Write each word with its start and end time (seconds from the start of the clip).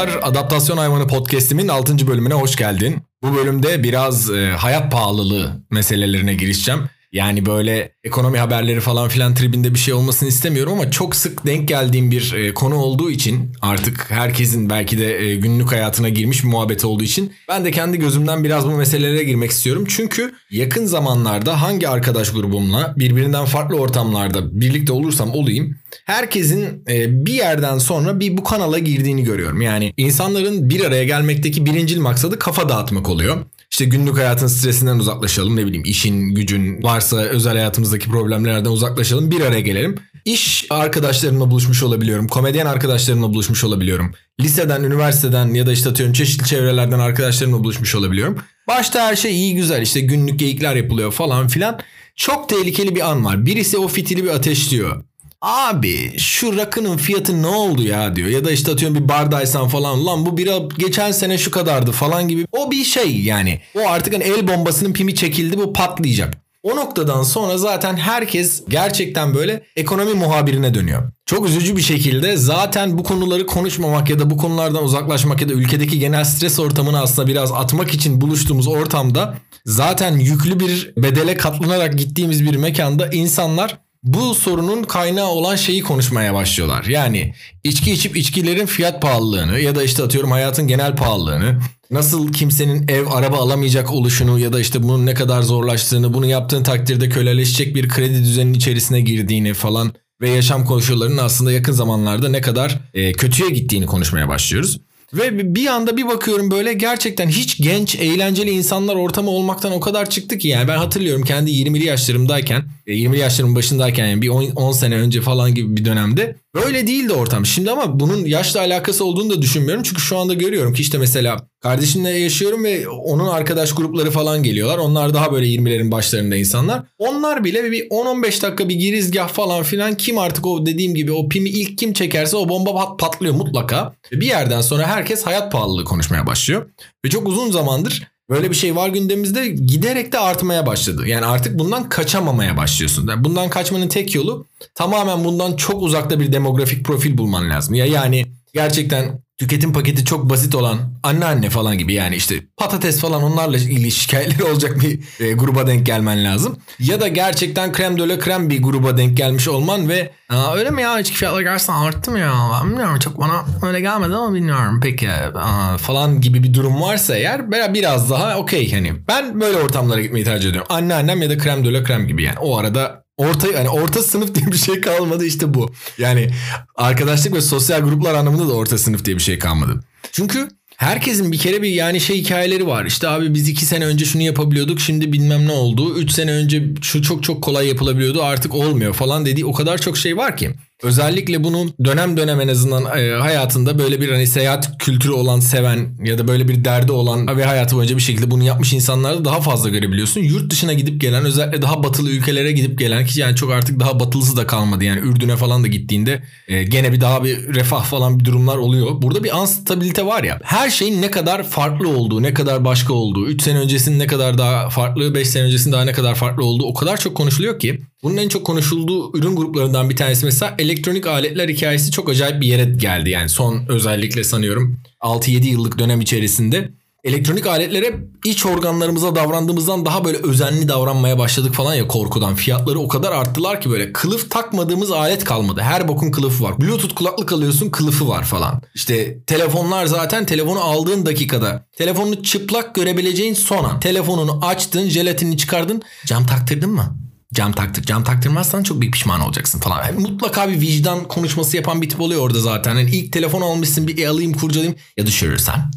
Merhabalar, 0.00 0.28
Adaptasyon 0.28 0.76
Hayvanı 0.76 1.06
Podcast'imin 1.06 1.68
6. 1.68 2.06
bölümüne 2.06 2.34
hoş 2.34 2.56
geldin. 2.56 3.02
Bu 3.22 3.36
bölümde 3.36 3.82
biraz 3.82 4.30
e, 4.30 4.50
hayat 4.50 4.92
pahalılığı 4.92 5.52
meselelerine 5.70 6.34
girişeceğim. 6.34 6.80
Yani 7.12 7.46
böyle 7.46 7.92
ekonomi 8.04 8.38
haberleri 8.38 8.80
falan 8.80 9.08
filan 9.08 9.34
tribinde 9.34 9.74
bir 9.74 9.78
şey 9.78 9.94
olmasını 9.94 10.28
istemiyorum 10.28 10.72
ama 10.72 10.90
çok 10.90 11.16
sık 11.16 11.46
denk 11.46 11.68
geldiğim 11.68 12.10
bir 12.10 12.32
e, 12.32 12.54
konu 12.54 12.74
olduğu 12.74 13.10
için 13.10 13.52
artık 13.60 14.10
herkesin 14.10 14.70
belki 14.70 14.98
de 14.98 15.18
e, 15.18 15.36
günlük 15.36 15.72
hayatına 15.72 16.08
girmiş 16.08 16.44
bir 16.44 16.48
muhabbet 16.48 16.84
olduğu 16.84 17.04
için 17.04 17.32
ben 17.48 17.64
de 17.64 17.70
kendi 17.70 17.98
gözümden 17.98 18.44
biraz 18.44 18.66
bu 18.66 18.70
meselelere 18.70 19.24
girmek 19.24 19.50
istiyorum. 19.50 19.84
Çünkü 19.88 20.34
yakın 20.50 20.86
zamanlarda 20.86 21.62
hangi 21.62 21.88
arkadaş 21.88 22.32
grubumla 22.32 22.94
birbirinden 22.96 23.44
farklı 23.44 23.76
ortamlarda 23.76 24.60
birlikte 24.60 24.92
olursam 24.92 25.30
olayım 25.30 25.76
herkesin 26.04 26.84
e, 26.88 27.26
bir 27.26 27.32
yerden 27.32 27.78
sonra 27.78 28.20
bir 28.20 28.36
bu 28.36 28.44
kanala 28.44 28.78
girdiğini 28.78 29.24
görüyorum. 29.24 29.60
Yani 29.60 29.92
insanların 29.96 30.70
bir 30.70 30.84
araya 30.84 31.04
gelmekteki 31.04 31.66
birincil 31.66 32.00
maksadı 32.00 32.38
kafa 32.38 32.68
dağıtmak 32.68 33.08
oluyor. 33.08 33.36
İşte 33.70 33.84
günlük 33.84 34.18
hayatın 34.18 34.46
stresinden 34.46 34.98
uzaklaşalım 34.98 35.56
ne 35.56 35.66
bileyim 35.66 35.84
işin 35.84 36.34
gücün 36.34 36.82
varsa 36.82 37.16
özel 37.16 37.52
hayatımızdaki 37.52 38.08
problemlerden 38.08 38.70
uzaklaşalım 38.70 39.30
bir 39.30 39.40
araya 39.40 39.60
gelelim. 39.60 39.94
İş 40.24 40.66
arkadaşlarımla 40.70 41.50
buluşmuş 41.50 41.82
olabiliyorum. 41.82 42.28
Komedyen 42.28 42.66
arkadaşlarımla 42.66 43.28
buluşmuş 43.28 43.64
olabiliyorum. 43.64 44.14
Liseden, 44.40 44.82
üniversiteden 44.82 45.54
ya 45.54 45.66
da 45.66 45.72
işte 45.72 45.90
atıyorum 45.90 46.12
çeşitli 46.12 46.46
çevrelerden 46.46 46.98
arkadaşlarımla 46.98 47.64
buluşmuş 47.64 47.94
olabiliyorum. 47.94 48.38
Başta 48.68 49.06
her 49.06 49.16
şey 49.16 49.32
iyi 49.32 49.54
güzel 49.54 49.82
işte 49.82 50.00
günlük 50.00 50.38
geyikler 50.38 50.76
yapılıyor 50.76 51.12
falan 51.12 51.48
filan. 51.48 51.80
Çok 52.16 52.48
tehlikeli 52.48 52.94
bir 52.94 53.10
an 53.10 53.24
var. 53.24 53.46
Birisi 53.46 53.78
o 53.78 53.88
fitili 53.88 54.24
bir 54.24 54.30
ateşliyor. 54.30 55.04
Abi 55.42 56.18
şu 56.18 56.56
rakının 56.56 56.96
fiyatı 56.96 57.42
ne 57.42 57.46
oldu 57.46 57.82
ya 57.82 58.16
diyor. 58.16 58.28
Ya 58.28 58.44
da 58.44 58.50
işte 58.50 58.72
atıyorum 58.72 58.96
bir 59.02 59.08
bardaysan 59.08 59.68
falan 59.68 60.06
lan 60.06 60.26
bu 60.26 60.36
bira 60.36 60.58
geçen 60.78 61.12
sene 61.12 61.38
şu 61.38 61.50
kadardı 61.50 61.92
falan 61.92 62.28
gibi. 62.28 62.46
O 62.52 62.70
bir 62.70 62.84
şey 62.84 63.20
yani. 63.20 63.60
O 63.74 63.88
artık 63.88 64.14
hani 64.14 64.24
el 64.24 64.48
bombasının 64.48 64.92
pimi 64.92 65.14
çekildi 65.14 65.58
bu 65.58 65.72
patlayacak. 65.72 66.34
O 66.62 66.76
noktadan 66.76 67.22
sonra 67.22 67.58
zaten 67.58 67.96
herkes 67.96 68.62
gerçekten 68.68 69.34
böyle 69.34 69.62
ekonomi 69.76 70.14
muhabirine 70.14 70.74
dönüyor. 70.74 71.12
Çok 71.26 71.48
üzücü 71.48 71.76
bir 71.76 71.82
şekilde 71.82 72.36
zaten 72.36 72.98
bu 72.98 73.04
konuları 73.04 73.46
konuşmamak 73.46 74.10
ya 74.10 74.18
da 74.18 74.30
bu 74.30 74.36
konulardan 74.36 74.84
uzaklaşmak 74.84 75.40
ya 75.40 75.48
da 75.48 75.52
ülkedeki 75.52 75.98
genel 75.98 76.24
stres 76.24 76.58
ortamını 76.58 77.00
aslında 77.00 77.28
biraz 77.28 77.52
atmak 77.52 77.94
için 77.94 78.20
buluştuğumuz 78.20 78.66
ortamda 78.66 79.34
zaten 79.66 80.16
yüklü 80.16 80.60
bir 80.60 80.92
bedele 80.96 81.36
katlanarak 81.36 81.98
gittiğimiz 81.98 82.44
bir 82.44 82.56
mekanda 82.56 83.08
insanlar 83.08 83.78
bu 84.02 84.34
sorunun 84.34 84.82
kaynağı 84.82 85.28
olan 85.28 85.56
şeyi 85.56 85.82
konuşmaya 85.82 86.34
başlıyorlar. 86.34 86.84
Yani 86.84 87.34
içki 87.64 87.92
içip 87.92 88.16
içkilerin 88.16 88.66
fiyat 88.66 89.02
pahalılığını 89.02 89.60
ya 89.60 89.74
da 89.74 89.82
işte 89.82 90.02
atıyorum 90.02 90.30
hayatın 90.30 90.68
genel 90.68 90.96
pahalılığını, 90.96 91.60
nasıl 91.90 92.32
kimsenin 92.32 92.88
ev 92.88 93.06
araba 93.06 93.36
alamayacak 93.36 93.92
oluşunu 93.92 94.38
ya 94.38 94.52
da 94.52 94.60
işte 94.60 94.82
bunun 94.82 95.06
ne 95.06 95.14
kadar 95.14 95.42
zorlaştığını, 95.42 96.14
bunu 96.14 96.26
yaptığın 96.26 96.62
takdirde 96.62 97.08
köleleşecek 97.08 97.74
bir 97.74 97.88
kredi 97.88 98.18
düzeninin 98.18 98.54
içerisine 98.54 99.00
girdiğini 99.00 99.54
falan 99.54 99.92
ve 100.20 100.30
yaşam 100.30 100.64
koşullarının 100.64 101.18
aslında 101.18 101.52
yakın 101.52 101.72
zamanlarda 101.72 102.28
ne 102.28 102.40
kadar 102.40 102.80
e, 102.94 103.12
kötüye 103.12 103.50
gittiğini 103.50 103.86
konuşmaya 103.86 104.28
başlıyoruz. 104.28 104.80
Ve 105.14 105.54
bir 105.54 105.66
anda 105.66 105.96
bir 105.96 106.08
bakıyorum 106.08 106.50
böyle 106.50 106.72
gerçekten 106.72 107.28
hiç 107.28 107.56
genç, 107.62 107.94
eğlenceli 107.94 108.50
insanlar 108.50 108.94
ortamı 108.94 109.30
olmaktan 109.30 109.72
o 109.72 109.80
kadar 109.80 110.10
çıktı 110.10 110.38
ki 110.38 110.48
yani 110.48 110.68
ben 110.68 110.78
hatırlıyorum 110.78 111.24
kendi 111.24 111.50
20'li 111.50 111.84
yaşlarımdayken, 111.84 112.64
20'li 112.94 113.16
e, 113.16 113.20
yaşlarımın 113.20 113.56
başındayken 113.56 114.06
yani 114.06 114.22
bir 114.22 114.28
10 114.28 114.72
sene 114.72 114.96
önce 114.96 115.20
falan 115.20 115.54
gibi 115.54 115.76
bir 115.76 115.84
dönemde 115.84 116.36
böyle 116.54 116.86
değildi 116.86 117.12
ortam. 117.12 117.46
Şimdi 117.46 117.70
ama 117.70 118.00
bunun 118.00 118.24
yaşla 118.24 118.60
alakası 118.60 119.04
olduğunu 119.04 119.30
da 119.30 119.42
düşünmüyorum. 119.42 119.82
Çünkü 119.82 120.00
şu 120.02 120.18
anda 120.18 120.34
görüyorum 120.34 120.74
ki 120.74 120.82
işte 120.82 120.98
mesela 120.98 121.36
kardeşimle 121.60 122.10
yaşıyorum 122.10 122.64
ve 122.64 122.88
onun 122.88 123.26
arkadaş 123.26 123.72
grupları 123.72 124.10
falan 124.10 124.42
geliyorlar. 124.42 124.78
Onlar 124.78 125.14
daha 125.14 125.32
böyle 125.32 125.46
20'lerin 125.46 125.90
başlarında 125.90 126.36
insanlar. 126.36 126.82
Onlar 126.98 127.44
bile 127.44 127.70
bir 127.70 127.88
10-15 127.88 128.42
dakika 128.42 128.68
bir 128.68 128.74
girizgah 128.74 129.28
falan 129.28 129.62
filan 129.62 129.96
kim 129.96 130.18
artık 130.18 130.46
o 130.46 130.66
dediğim 130.66 130.94
gibi 130.94 131.12
o 131.12 131.28
pimi 131.28 131.48
ilk 131.48 131.78
kim 131.78 131.92
çekerse 131.92 132.36
o 132.36 132.48
bomba 132.48 132.96
patlıyor 132.96 133.34
mutlaka. 133.34 133.94
Bir 134.12 134.26
yerden 134.26 134.60
sonra 134.60 134.86
herkes 134.86 135.22
hayat 135.22 135.52
pahalılığı 135.52 135.84
konuşmaya 135.84 136.26
başlıyor. 136.26 136.70
Ve 137.04 137.10
çok 137.10 137.28
uzun 137.28 137.50
zamandır 137.50 138.09
Böyle 138.30 138.50
bir 138.50 138.56
şey 138.56 138.76
var 138.76 138.88
gündemimizde 138.88 139.48
giderek 139.48 140.12
de 140.12 140.18
artmaya 140.18 140.66
başladı. 140.66 141.06
Yani 141.06 141.26
artık 141.26 141.58
bundan 141.58 141.88
kaçamamaya 141.88 142.56
başlıyorsun. 142.56 143.08
Yani 143.08 143.24
bundan 143.24 143.50
kaçmanın 143.50 143.88
tek 143.88 144.14
yolu 144.14 144.46
tamamen 144.74 145.24
bundan 145.24 145.56
çok 145.56 145.82
uzakta 145.82 146.20
bir 146.20 146.32
demografik 146.32 146.84
profil 146.84 147.18
bulman 147.18 147.50
lazım. 147.50 147.74
Ya 147.74 147.86
yani 147.86 148.26
gerçekten 148.54 149.20
tüketim 149.40 149.72
paketi 149.72 150.04
çok 150.04 150.30
basit 150.30 150.54
olan 150.54 150.78
anneanne 151.02 151.50
falan 151.50 151.78
gibi 151.78 151.94
yani 151.94 152.16
işte 152.16 152.34
patates 152.56 153.00
falan 153.00 153.22
onlarla 153.22 153.56
ilgili 153.56 153.90
şikayetleri 154.00 154.44
olacak 154.44 154.80
bir 154.80 155.24
e, 155.24 155.32
gruba 155.32 155.66
denk 155.66 155.86
gelmen 155.86 156.24
lazım. 156.24 156.56
Ya 156.78 157.00
da 157.00 157.08
gerçekten 157.08 157.72
krem 157.72 157.98
döle 157.98 158.18
krem 158.18 158.50
bir 158.50 158.62
gruba 158.62 158.96
denk 158.96 159.16
gelmiş 159.16 159.48
olman 159.48 159.88
ve 159.88 160.10
Aa, 160.28 160.54
öyle 160.56 160.70
mi 160.70 160.82
ya? 160.82 161.00
İçki 161.00 161.16
fiyatları 161.16 161.42
gerçekten 161.42 161.74
arttı 161.74 162.10
mı 162.10 162.18
ya? 162.18 162.34
Ben 162.54 162.70
bilmiyorum 162.70 162.98
çok 162.98 163.20
bana 163.20 163.44
öyle 163.62 163.80
gelmedi 163.80 164.14
ama 164.14 164.34
bilmiyorum. 164.34 164.80
Peki 164.82 165.10
aa, 165.10 165.78
falan 165.78 166.20
gibi 166.20 166.42
bir 166.42 166.54
durum 166.54 166.80
varsa 166.80 167.16
eğer 167.16 167.50
biraz 167.74 168.10
daha 168.10 168.36
okey. 168.36 168.72
Hani 168.72 168.92
ben 169.08 169.40
böyle 169.40 169.56
ortamlara 169.56 170.00
gitmeyi 170.00 170.24
tercih 170.24 170.48
ediyorum. 170.50 170.68
Anneannem 170.70 171.22
ya 171.22 171.30
da 171.30 171.38
krem 171.38 171.64
döle 171.64 171.82
krem 171.82 172.06
gibi 172.06 172.22
yani. 172.22 172.38
O 172.38 172.58
arada 172.58 173.04
Orta 173.20 173.48
yani 173.48 173.68
orta 173.68 174.02
sınıf 174.02 174.34
diye 174.34 174.46
bir 174.46 174.56
şey 174.56 174.80
kalmadı 174.80 175.24
işte 175.24 175.54
bu. 175.54 175.72
Yani 175.98 176.30
arkadaşlık 176.76 177.34
ve 177.34 177.40
sosyal 177.40 177.80
gruplar 177.80 178.14
anlamında 178.14 178.48
da 178.48 178.52
orta 178.52 178.78
sınıf 178.78 179.04
diye 179.04 179.16
bir 179.16 179.22
şey 179.22 179.38
kalmadı. 179.38 179.80
Çünkü 180.12 180.48
herkesin 180.76 181.32
bir 181.32 181.38
kere 181.38 181.62
bir 181.62 181.68
yani 181.68 182.00
şey 182.00 182.16
hikayeleri 182.16 182.66
var. 182.66 182.84
İşte 182.84 183.08
abi 183.08 183.34
biz 183.34 183.48
iki 183.48 183.66
sene 183.66 183.86
önce 183.86 184.04
şunu 184.04 184.22
yapabiliyorduk 184.22 184.80
şimdi 184.80 185.12
bilmem 185.12 185.46
ne 185.46 185.52
oldu. 185.52 185.96
Üç 185.98 186.12
sene 186.12 186.32
önce 186.32 186.64
şu 186.82 187.02
çok 187.02 187.24
çok 187.24 187.42
kolay 187.42 187.68
yapılabiliyordu 187.68 188.22
artık 188.22 188.54
olmuyor 188.54 188.94
falan 188.94 189.26
dediği 189.26 189.44
o 189.44 189.52
kadar 189.52 189.78
çok 189.78 189.98
şey 189.98 190.16
var 190.16 190.36
ki. 190.36 190.54
Özellikle 190.82 191.44
bunu 191.44 191.66
dönem 191.84 192.16
dönem 192.16 192.40
en 192.40 192.48
azından 192.48 192.98
e, 192.98 193.10
hayatında 193.10 193.78
böyle 193.78 194.00
bir 194.00 194.08
hani 194.08 194.26
seyahat 194.26 194.78
kültürü 194.78 195.12
olan 195.12 195.40
seven 195.40 195.88
ya 196.04 196.18
da 196.18 196.28
böyle 196.28 196.48
bir 196.48 196.64
derdi 196.64 196.92
olan 196.92 197.36
ve 197.36 197.44
hayatı 197.44 197.76
boyunca 197.76 197.96
bir 197.96 198.02
şekilde 198.02 198.30
bunu 198.30 198.44
yapmış 198.44 198.72
insanlarda 198.72 199.24
daha 199.24 199.40
fazla 199.40 199.68
görebiliyorsun. 199.68 200.20
Yurt 200.20 200.50
dışına 200.50 200.72
gidip 200.72 201.00
gelen 201.00 201.24
özellikle 201.24 201.62
daha 201.62 201.82
batılı 201.82 202.10
ülkelere 202.10 202.52
gidip 202.52 202.78
gelen 202.78 203.06
ki 203.06 203.20
yani 203.20 203.36
çok 203.36 203.52
artık 203.52 203.80
daha 203.80 204.00
batılısı 204.00 204.36
da 204.36 204.46
kalmadı. 204.46 204.84
Yani 204.84 205.00
Ürdün'e 205.00 205.36
falan 205.36 205.64
da 205.64 205.66
gittiğinde 205.66 206.22
e, 206.48 206.62
gene 206.62 206.92
bir 206.92 207.00
daha 207.00 207.24
bir 207.24 207.54
refah 207.54 207.84
falan 207.84 208.20
bir 208.20 208.24
durumlar 208.24 208.56
oluyor. 208.56 209.02
Burada 209.02 209.24
bir 209.24 209.36
anstabilite 209.36 210.06
var 210.06 210.24
ya. 210.24 210.40
Her 210.42 210.70
şeyin 210.70 211.02
ne 211.02 211.10
kadar 211.10 211.42
farklı 211.42 211.88
olduğu, 211.88 212.22
ne 212.22 212.34
kadar 212.34 212.64
başka 212.64 212.92
olduğu, 212.92 213.26
3 213.26 213.42
sene 213.42 213.58
öncesinin 213.58 213.98
ne 213.98 214.06
kadar 214.06 214.38
daha 214.38 214.70
farklı, 214.70 215.14
5 215.14 215.28
sene 215.28 215.42
öncesinin 215.42 215.72
daha 215.72 215.84
ne 215.84 215.92
kadar 215.92 216.14
farklı 216.14 216.44
olduğu 216.44 216.64
o 216.64 216.74
kadar 216.74 216.96
çok 216.96 217.16
konuşuluyor 217.16 217.58
ki 217.58 217.80
bunun 218.02 218.16
en 218.16 218.28
çok 218.28 218.46
konuşulduğu 218.46 219.18
ürün 219.18 219.36
gruplarından 219.36 219.90
bir 219.90 219.96
tanesi 219.96 220.24
mesela 220.24 220.54
elektronik 220.58 221.06
aletler 221.06 221.48
hikayesi 221.48 221.90
çok 221.90 222.08
acayip 222.08 222.40
bir 222.40 222.46
yere 222.46 222.64
geldi. 222.64 223.10
Yani 223.10 223.28
son 223.28 223.64
özellikle 223.68 224.24
sanıyorum 224.24 224.76
6-7 225.00 225.46
yıllık 225.46 225.78
dönem 225.78 226.00
içerisinde 226.00 226.70
elektronik 227.04 227.46
aletlere 227.46 227.94
iç 228.24 228.46
organlarımıza 228.46 229.14
davrandığımızdan 229.14 229.86
daha 229.86 230.04
böyle 230.04 230.18
özenli 230.18 230.68
davranmaya 230.68 231.18
başladık 231.18 231.54
falan 231.54 231.74
ya 231.74 231.88
korkudan. 231.88 232.34
Fiyatları 232.34 232.78
o 232.78 232.88
kadar 232.88 233.12
arttılar 233.12 233.60
ki 233.60 233.70
böyle 233.70 233.92
kılıf 233.92 234.30
takmadığımız 234.30 234.90
alet 234.90 235.24
kalmadı. 235.24 235.60
Her 235.60 235.88
bokun 235.88 236.10
kılıfı 236.10 236.44
var. 236.44 236.60
Bluetooth 236.60 236.94
kulaklık 236.94 237.32
alıyorsun 237.32 237.70
kılıfı 237.70 238.08
var 238.08 238.24
falan. 238.24 238.62
İşte 238.74 239.18
telefonlar 239.26 239.86
zaten 239.86 240.26
telefonu 240.26 240.60
aldığın 240.60 241.06
dakikada 241.06 241.66
telefonunu 241.76 242.22
çıplak 242.22 242.74
görebileceğin 242.74 243.34
son 243.34 243.64
an. 243.64 243.80
Telefonunu 243.80 244.46
açtın 244.46 244.88
jelatinini 244.88 245.36
çıkardın 245.36 245.82
cam 246.06 246.26
taktırdın 246.26 246.70
mı? 246.70 247.09
Cam 247.34 247.52
taktır. 247.52 247.82
Cam 247.82 248.04
taktırmazsan 248.04 248.62
çok 248.62 248.80
büyük 248.80 248.94
pişman 248.94 249.20
olacaksın 249.20 249.60
falan. 249.60 249.84
Yani 249.86 250.00
mutlaka 250.00 250.48
bir 250.48 250.60
vicdan 250.60 251.08
konuşması 251.08 251.56
yapan 251.56 251.82
bir 251.82 251.88
tip 251.88 252.00
oluyor 252.00 252.20
orada 252.20 252.40
zaten. 252.40 252.76
Yani 252.76 252.90
ilk 252.90 253.12
telefon 253.12 253.42
almışsın 253.42 253.88
bir 253.88 254.06
alayım 254.06 254.32
kurcalayayım 254.32 254.76
ya 254.96 255.06
düşürürsen 255.06 255.70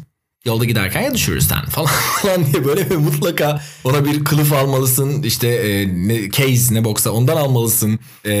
yolda 0.44 0.64
giderken 0.64 1.02
ya 1.02 1.14
düşürürsen 1.14 1.64
falan 1.66 1.90
falan 2.22 2.46
diye 2.46 2.64
böyle 2.64 2.96
mutlaka 2.96 3.60
ona 3.84 4.04
bir 4.04 4.24
kılıf 4.24 4.52
almalısın 4.52 5.22
işte 5.22 5.48
e, 5.48 5.88
ne, 6.08 6.30
case 6.30 6.74
ne 6.74 6.84
boksa 6.84 7.10
ondan 7.10 7.36
almalısın 7.36 7.98
e, 8.24 8.34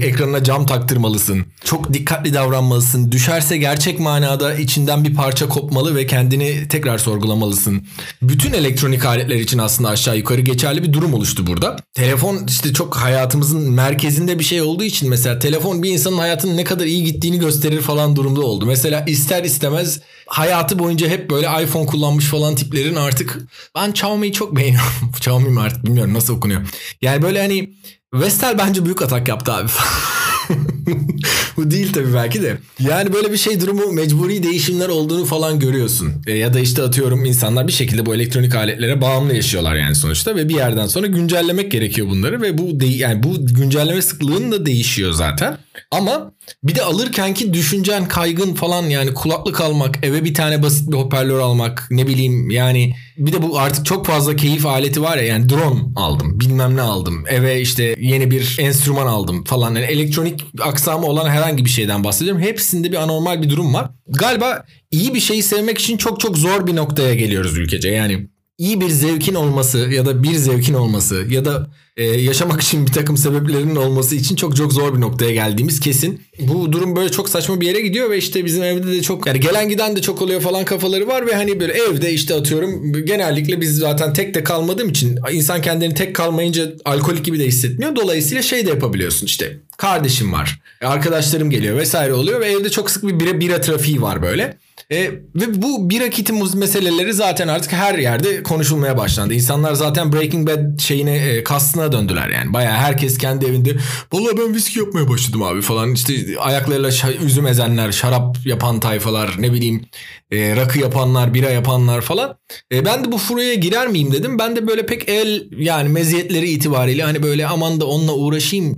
ekranına 0.00 0.44
cam 0.44 0.66
taktırmalısın. 0.66 1.44
Çok 1.64 1.92
dikkatli 1.92 2.34
davranmalısın. 2.34 3.12
Düşerse 3.12 3.56
gerçek 3.56 4.00
manada 4.00 4.54
içinden 4.54 5.04
bir 5.04 5.14
parça 5.14 5.48
kopmalı 5.48 5.96
ve 5.96 6.06
kendini 6.06 6.68
tekrar 6.68 6.98
sorgulamalısın. 6.98 7.86
Bütün 8.22 8.52
elektronik 8.52 9.04
aletler 9.04 9.36
için 9.36 9.58
aslında 9.58 9.88
aşağı 9.88 10.16
yukarı 10.16 10.40
geçerli 10.40 10.82
bir 10.82 10.92
durum 10.92 11.14
oluştu 11.14 11.46
burada. 11.46 11.76
Telefon 11.94 12.46
işte 12.48 12.72
çok 12.72 12.96
hayatımızın 12.96 13.70
merkezinde 13.70 14.38
bir 14.38 14.44
şey 14.44 14.62
olduğu 14.62 14.84
için 14.84 15.08
mesela 15.08 15.38
telefon 15.38 15.82
bir 15.82 15.90
insanın 15.90 16.18
hayatının 16.18 16.56
ne 16.56 16.64
kadar 16.64 16.84
iyi 16.84 17.04
gittiğini 17.04 17.38
gösterir 17.38 17.80
falan 17.80 18.16
durumda 18.16 18.40
oldu. 18.40 18.66
Mesela 18.66 19.04
ister 19.06 19.44
istemez 19.44 20.00
hayatı 20.26 20.78
boyunca 20.78 21.08
hep 21.08 21.30
böyle 21.30 21.49
iPhone 21.58 21.86
kullanmış 21.86 22.24
falan 22.24 22.54
tiplerin 22.54 22.96
artık 22.96 23.38
ben 23.74 23.90
Xiaomi'yi 23.90 24.32
çok 24.32 24.56
beğeniyorum. 24.56 24.92
Xiaomi 25.16 25.48
mi 25.48 25.60
artık 25.60 25.84
bilmiyorum 25.84 26.14
nasıl 26.14 26.36
okunuyor. 26.36 26.60
Yani 27.02 27.22
böyle 27.22 27.40
hani 27.40 27.74
Vestel 28.14 28.58
bence 28.58 28.84
büyük 28.84 29.02
atak 29.02 29.28
yaptı 29.28 29.52
abi. 29.52 29.68
bu 31.56 31.70
değil 31.70 31.92
tabii 31.92 32.14
belki 32.14 32.42
de. 32.42 32.58
Yani 32.80 33.12
böyle 33.12 33.32
bir 33.32 33.36
şey 33.36 33.60
durumu 33.60 33.92
mecburi 33.92 34.42
değişimler 34.42 34.88
olduğunu 34.88 35.24
falan 35.24 35.58
görüyorsun. 35.58 36.12
E, 36.26 36.32
ya 36.32 36.54
da 36.54 36.60
işte 36.60 36.82
atıyorum 36.82 37.24
insanlar 37.24 37.66
bir 37.66 37.72
şekilde 37.72 38.06
bu 38.06 38.14
elektronik 38.14 38.54
aletlere 38.54 39.00
bağımlı 39.00 39.34
yaşıyorlar 39.34 39.76
yani 39.76 39.94
sonuçta 39.94 40.36
ve 40.36 40.48
bir 40.48 40.54
yerden 40.54 40.86
sonra 40.86 41.06
güncellemek 41.06 41.70
gerekiyor 41.70 42.08
bunları 42.08 42.42
ve 42.42 42.58
bu 42.58 42.80
de, 42.80 42.86
yani 42.86 43.22
bu 43.22 43.46
güncelleme 43.46 44.02
sıklığın 44.02 44.52
da 44.52 44.66
değişiyor 44.66 45.12
zaten. 45.12 45.58
Ama 45.90 46.32
bir 46.64 46.74
de 46.74 46.82
alırkenki 46.82 47.54
düşüncen 47.54 48.08
kaygın 48.08 48.54
falan 48.54 48.82
yani 48.82 49.14
kulaklık 49.14 49.60
almak, 49.60 49.98
eve 50.02 50.24
bir 50.24 50.34
tane 50.34 50.62
basit 50.62 50.90
bir 50.90 50.96
hoparlör 50.96 51.38
almak, 51.38 51.86
ne 51.90 52.06
bileyim 52.06 52.50
yani 52.50 52.94
bir 53.26 53.32
de 53.32 53.42
bu 53.42 53.58
artık 53.58 53.86
çok 53.86 54.06
fazla 54.06 54.36
keyif 54.36 54.66
aleti 54.66 55.02
var 55.02 55.16
ya 55.16 55.22
yani 55.22 55.48
drone 55.48 55.80
aldım, 55.96 56.40
bilmem 56.40 56.76
ne 56.76 56.82
aldım, 56.82 57.24
eve 57.28 57.60
işte 57.60 57.94
yeni 57.98 58.30
bir 58.30 58.56
enstrüman 58.60 59.06
aldım 59.06 59.44
falan. 59.44 59.74
Yani 59.74 59.86
elektronik 59.86 60.46
aksamı 60.60 61.06
olan 61.06 61.30
herhangi 61.30 61.64
bir 61.64 61.70
şeyden 61.70 62.04
bahsediyorum. 62.04 62.42
Hepsinde 62.42 62.92
bir 62.92 62.96
anormal 62.96 63.42
bir 63.42 63.50
durum 63.50 63.74
var. 63.74 63.90
Galiba 64.08 64.64
iyi 64.90 65.14
bir 65.14 65.20
şeyi 65.20 65.42
sevmek 65.42 65.78
için 65.78 65.96
çok 65.96 66.20
çok 66.20 66.38
zor 66.38 66.66
bir 66.66 66.76
noktaya 66.76 67.14
geliyoruz 67.14 67.58
ülkece. 67.58 67.88
Yani 67.88 68.28
iyi 68.60 68.80
bir 68.80 68.88
zevkin 68.88 69.34
olması 69.34 69.78
ya 69.78 70.06
da 70.06 70.22
bir 70.22 70.34
zevkin 70.34 70.74
olması 70.74 71.24
ya 71.28 71.44
da 71.44 71.70
e, 71.96 72.04
yaşamak 72.04 72.60
için 72.60 72.86
bir 72.86 72.92
takım 72.92 73.16
sebeplerinin 73.16 73.76
olması 73.76 74.14
için 74.16 74.36
çok 74.36 74.56
çok 74.56 74.72
zor 74.72 74.94
bir 74.94 75.00
noktaya 75.00 75.32
geldiğimiz 75.32 75.80
kesin. 75.80 76.20
Bu 76.40 76.72
durum 76.72 76.96
böyle 76.96 77.08
çok 77.08 77.28
saçma 77.28 77.60
bir 77.60 77.66
yere 77.66 77.80
gidiyor 77.80 78.10
ve 78.10 78.18
işte 78.18 78.44
bizim 78.44 78.62
evde 78.62 78.86
de 78.86 79.02
çok 79.02 79.26
yani 79.26 79.40
gelen 79.40 79.68
giden 79.68 79.96
de 79.96 80.02
çok 80.02 80.22
oluyor 80.22 80.40
falan 80.40 80.64
kafaları 80.64 81.08
var 81.08 81.26
ve 81.26 81.34
hani 81.34 81.60
böyle 81.60 81.72
evde 81.72 82.12
işte 82.12 82.34
atıyorum 82.34 82.92
genellikle 83.04 83.60
biz 83.60 83.76
zaten 83.76 84.12
tek 84.12 84.34
de 84.34 84.44
kalmadığım 84.44 84.88
için 84.88 85.18
insan 85.32 85.62
kendini 85.62 85.94
tek 85.94 86.16
kalmayınca 86.16 86.72
alkolik 86.84 87.24
gibi 87.24 87.38
de 87.38 87.46
hissetmiyor. 87.46 87.96
Dolayısıyla 87.96 88.42
şey 88.42 88.66
de 88.66 88.70
yapabiliyorsun 88.70 89.26
işte 89.26 89.56
kardeşim 89.76 90.32
var 90.32 90.60
arkadaşlarım 90.80 91.50
geliyor 91.50 91.76
vesaire 91.76 92.14
oluyor 92.14 92.40
ve 92.40 92.46
evde 92.46 92.70
çok 92.70 92.90
sık 92.90 93.06
bir 93.06 93.20
bira, 93.20 93.40
bira 93.40 93.60
trafiği 93.60 94.02
var 94.02 94.22
böyle. 94.22 94.56
E, 94.92 95.10
ve 95.34 95.62
bu 95.62 95.90
bira 95.90 96.10
kiti 96.10 96.32
meseleleri 96.32 97.12
zaten 97.14 97.48
artık 97.48 97.72
her 97.72 97.98
yerde 97.98 98.42
konuşulmaya 98.42 98.98
başlandı. 98.98 99.34
İnsanlar 99.34 99.74
zaten 99.74 100.12
Breaking 100.12 100.48
Bad 100.48 100.78
şeyine 100.78 101.16
e, 101.16 101.44
kastına 101.44 101.92
döndüler 101.92 102.28
yani. 102.28 102.52
Baya 102.52 102.72
herkes 102.72 103.18
kendi 103.18 103.46
evinde 103.46 103.76
vallahi 104.12 104.38
ben 104.38 104.54
viski 104.54 104.78
yapmaya 104.78 105.08
başladım 105.08 105.42
abi 105.42 105.62
falan. 105.62 105.92
İşte 105.94 106.14
ayaklarıyla 106.40 106.90
üzüm 107.24 107.46
ezenler, 107.46 107.92
şarap 107.92 108.36
yapan 108.46 108.80
tayfalar, 108.80 109.36
ne 109.38 109.52
bileyim 109.52 109.84
e, 110.30 110.56
rakı 110.56 110.78
yapanlar, 110.78 111.34
bira 111.34 111.50
yapanlar 111.50 112.00
falan. 112.00 112.36
E, 112.72 112.84
ben 112.84 113.04
de 113.04 113.12
bu 113.12 113.18
furyaya 113.18 113.54
girer 113.54 113.88
miyim 113.88 114.12
dedim. 114.12 114.38
Ben 114.38 114.56
de 114.56 114.66
böyle 114.66 114.86
pek 114.86 115.08
el 115.08 115.48
yani 115.58 115.88
meziyetleri 115.88 116.50
itibariyle 116.50 117.02
hani 117.02 117.22
böyle 117.22 117.46
aman 117.46 117.80
da 117.80 117.86
onunla 117.86 118.12
uğraşayım 118.12 118.76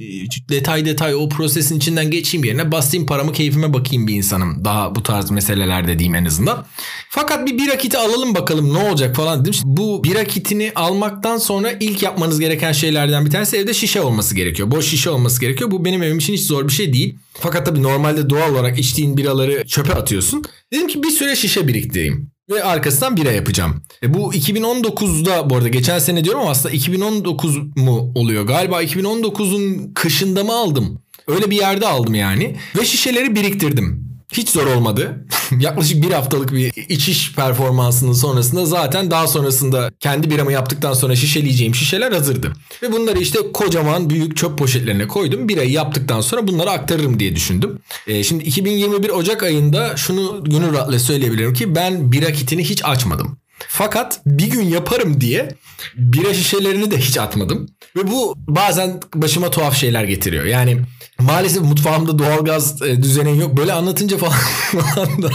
detay 0.48 0.84
detay 0.84 1.14
o 1.14 1.28
prosesin 1.28 1.76
içinden 1.76 2.10
geçeyim 2.10 2.44
yerine 2.44 2.72
basayım 2.72 3.06
paramı 3.06 3.32
keyfime 3.32 3.74
bakayım 3.74 4.06
bir 4.06 4.14
insanım. 4.14 4.64
Daha 4.64 4.94
bu 4.94 5.02
tarz 5.02 5.30
meselelerde 5.30 5.98
diyeyim 6.02 6.14
en 6.14 6.24
azından. 6.24 6.66
Fakat 7.08 7.46
bir 7.46 7.58
bira 7.58 7.78
kiti 7.78 7.98
alalım 7.98 8.34
bakalım 8.34 8.74
ne 8.74 8.78
olacak 8.78 9.16
falan 9.16 9.44
dedim. 9.44 9.60
Bu 9.64 10.04
bira 10.04 10.24
kitini 10.24 10.72
almaktan 10.74 11.38
sonra 11.38 11.72
ilk 11.80 12.02
yapmanız 12.02 12.40
gereken 12.40 12.72
şeylerden 12.72 13.26
bir 13.26 13.30
tanesi 13.30 13.56
evde 13.56 13.74
şişe 13.74 14.00
olması 14.00 14.34
gerekiyor. 14.34 14.70
Boş 14.70 14.86
şişe 14.86 15.10
olması 15.10 15.40
gerekiyor. 15.40 15.70
Bu 15.70 15.84
benim 15.84 16.02
evim 16.02 16.18
için 16.18 16.32
hiç 16.32 16.42
zor 16.42 16.68
bir 16.68 16.72
şey 16.72 16.92
değil. 16.92 17.18
Fakat 17.34 17.66
tabii 17.66 17.82
normalde 17.82 18.30
doğal 18.30 18.52
olarak 18.52 18.78
içtiğin 18.78 19.16
biraları 19.16 19.66
çöpe 19.66 19.94
atıyorsun. 19.94 20.44
Dedim 20.72 20.86
ki 20.86 21.02
bir 21.02 21.10
süre 21.10 21.36
şişe 21.36 21.68
biriktireyim. 21.68 22.32
Ve 22.50 22.64
arkasından 22.64 23.16
bira 23.16 23.32
yapacağım. 23.32 23.82
E 24.02 24.14
bu 24.14 24.34
2019'da 24.34 25.50
bu 25.50 25.56
arada 25.56 25.68
geçen 25.68 25.98
sene 25.98 26.24
diyorum 26.24 26.40
ama 26.40 26.50
aslında 26.50 26.74
2019 26.74 27.56
mu 27.76 28.12
oluyor? 28.14 28.46
Galiba 28.46 28.82
2019'un 28.82 29.92
kışında 29.94 30.44
mı 30.44 30.52
aldım? 30.52 31.02
Öyle 31.26 31.50
bir 31.50 31.56
yerde 31.56 31.86
aldım 31.86 32.14
yani. 32.14 32.56
Ve 32.78 32.84
şişeleri 32.84 33.34
biriktirdim. 33.34 34.11
Hiç 34.32 34.48
zor 34.48 34.66
olmadı. 34.66 35.26
Yaklaşık 35.58 36.02
bir 36.02 36.10
haftalık 36.10 36.52
bir 36.52 36.72
içiş 36.88 37.34
performansının 37.34 38.12
sonrasında 38.12 38.66
zaten 38.66 39.10
daha 39.10 39.26
sonrasında 39.26 39.90
kendi 40.00 40.30
biramı 40.30 40.52
yaptıktan 40.52 40.94
sonra 40.94 41.16
şişeleyeceğim 41.16 41.74
şişeler 41.74 42.12
hazırdı. 42.12 42.52
Ve 42.82 42.92
bunları 42.92 43.18
işte 43.18 43.38
kocaman 43.52 44.10
büyük 44.10 44.36
çöp 44.36 44.58
poşetlerine 44.58 45.08
koydum. 45.08 45.48
Birayı 45.48 45.70
yaptıktan 45.70 46.20
sonra 46.20 46.48
bunları 46.48 46.70
aktarırım 46.70 47.20
diye 47.20 47.36
düşündüm. 47.36 47.78
E, 48.06 48.24
şimdi 48.24 48.44
2021 48.44 49.08
Ocak 49.10 49.42
ayında 49.42 49.96
şunu 49.96 50.44
gönül 50.44 50.72
rahatlığı 50.72 51.00
söyleyebilirim 51.00 51.54
ki 51.54 51.74
ben 51.74 52.12
bira 52.12 52.32
kitini 52.32 52.64
hiç 52.64 52.84
açmadım. 52.84 53.41
Fakat 53.74 54.20
bir 54.26 54.46
gün 54.46 54.62
yaparım 54.62 55.20
diye 55.20 55.48
bira 55.96 56.34
şişelerini 56.34 56.90
de 56.90 56.98
hiç 56.98 57.18
atmadım. 57.18 57.68
Ve 57.96 58.10
bu 58.10 58.34
bazen 58.38 59.00
başıma 59.14 59.50
tuhaf 59.50 59.76
şeyler 59.76 60.04
getiriyor. 60.04 60.44
Yani 60.44 60.80
maalesef 61.20 61.62
mutfağımda 61.62 62.18
doğalgaz 62.18 62.82
e, 62.82 63.02
düzeni 63.02 63.38
yok. 63.38 63.56
Böyle 63.56 63.72
anlatınca 63.72 64.18
falan 64.18 64.34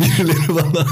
birileri 0.00 0.48
bana 0.48 0.86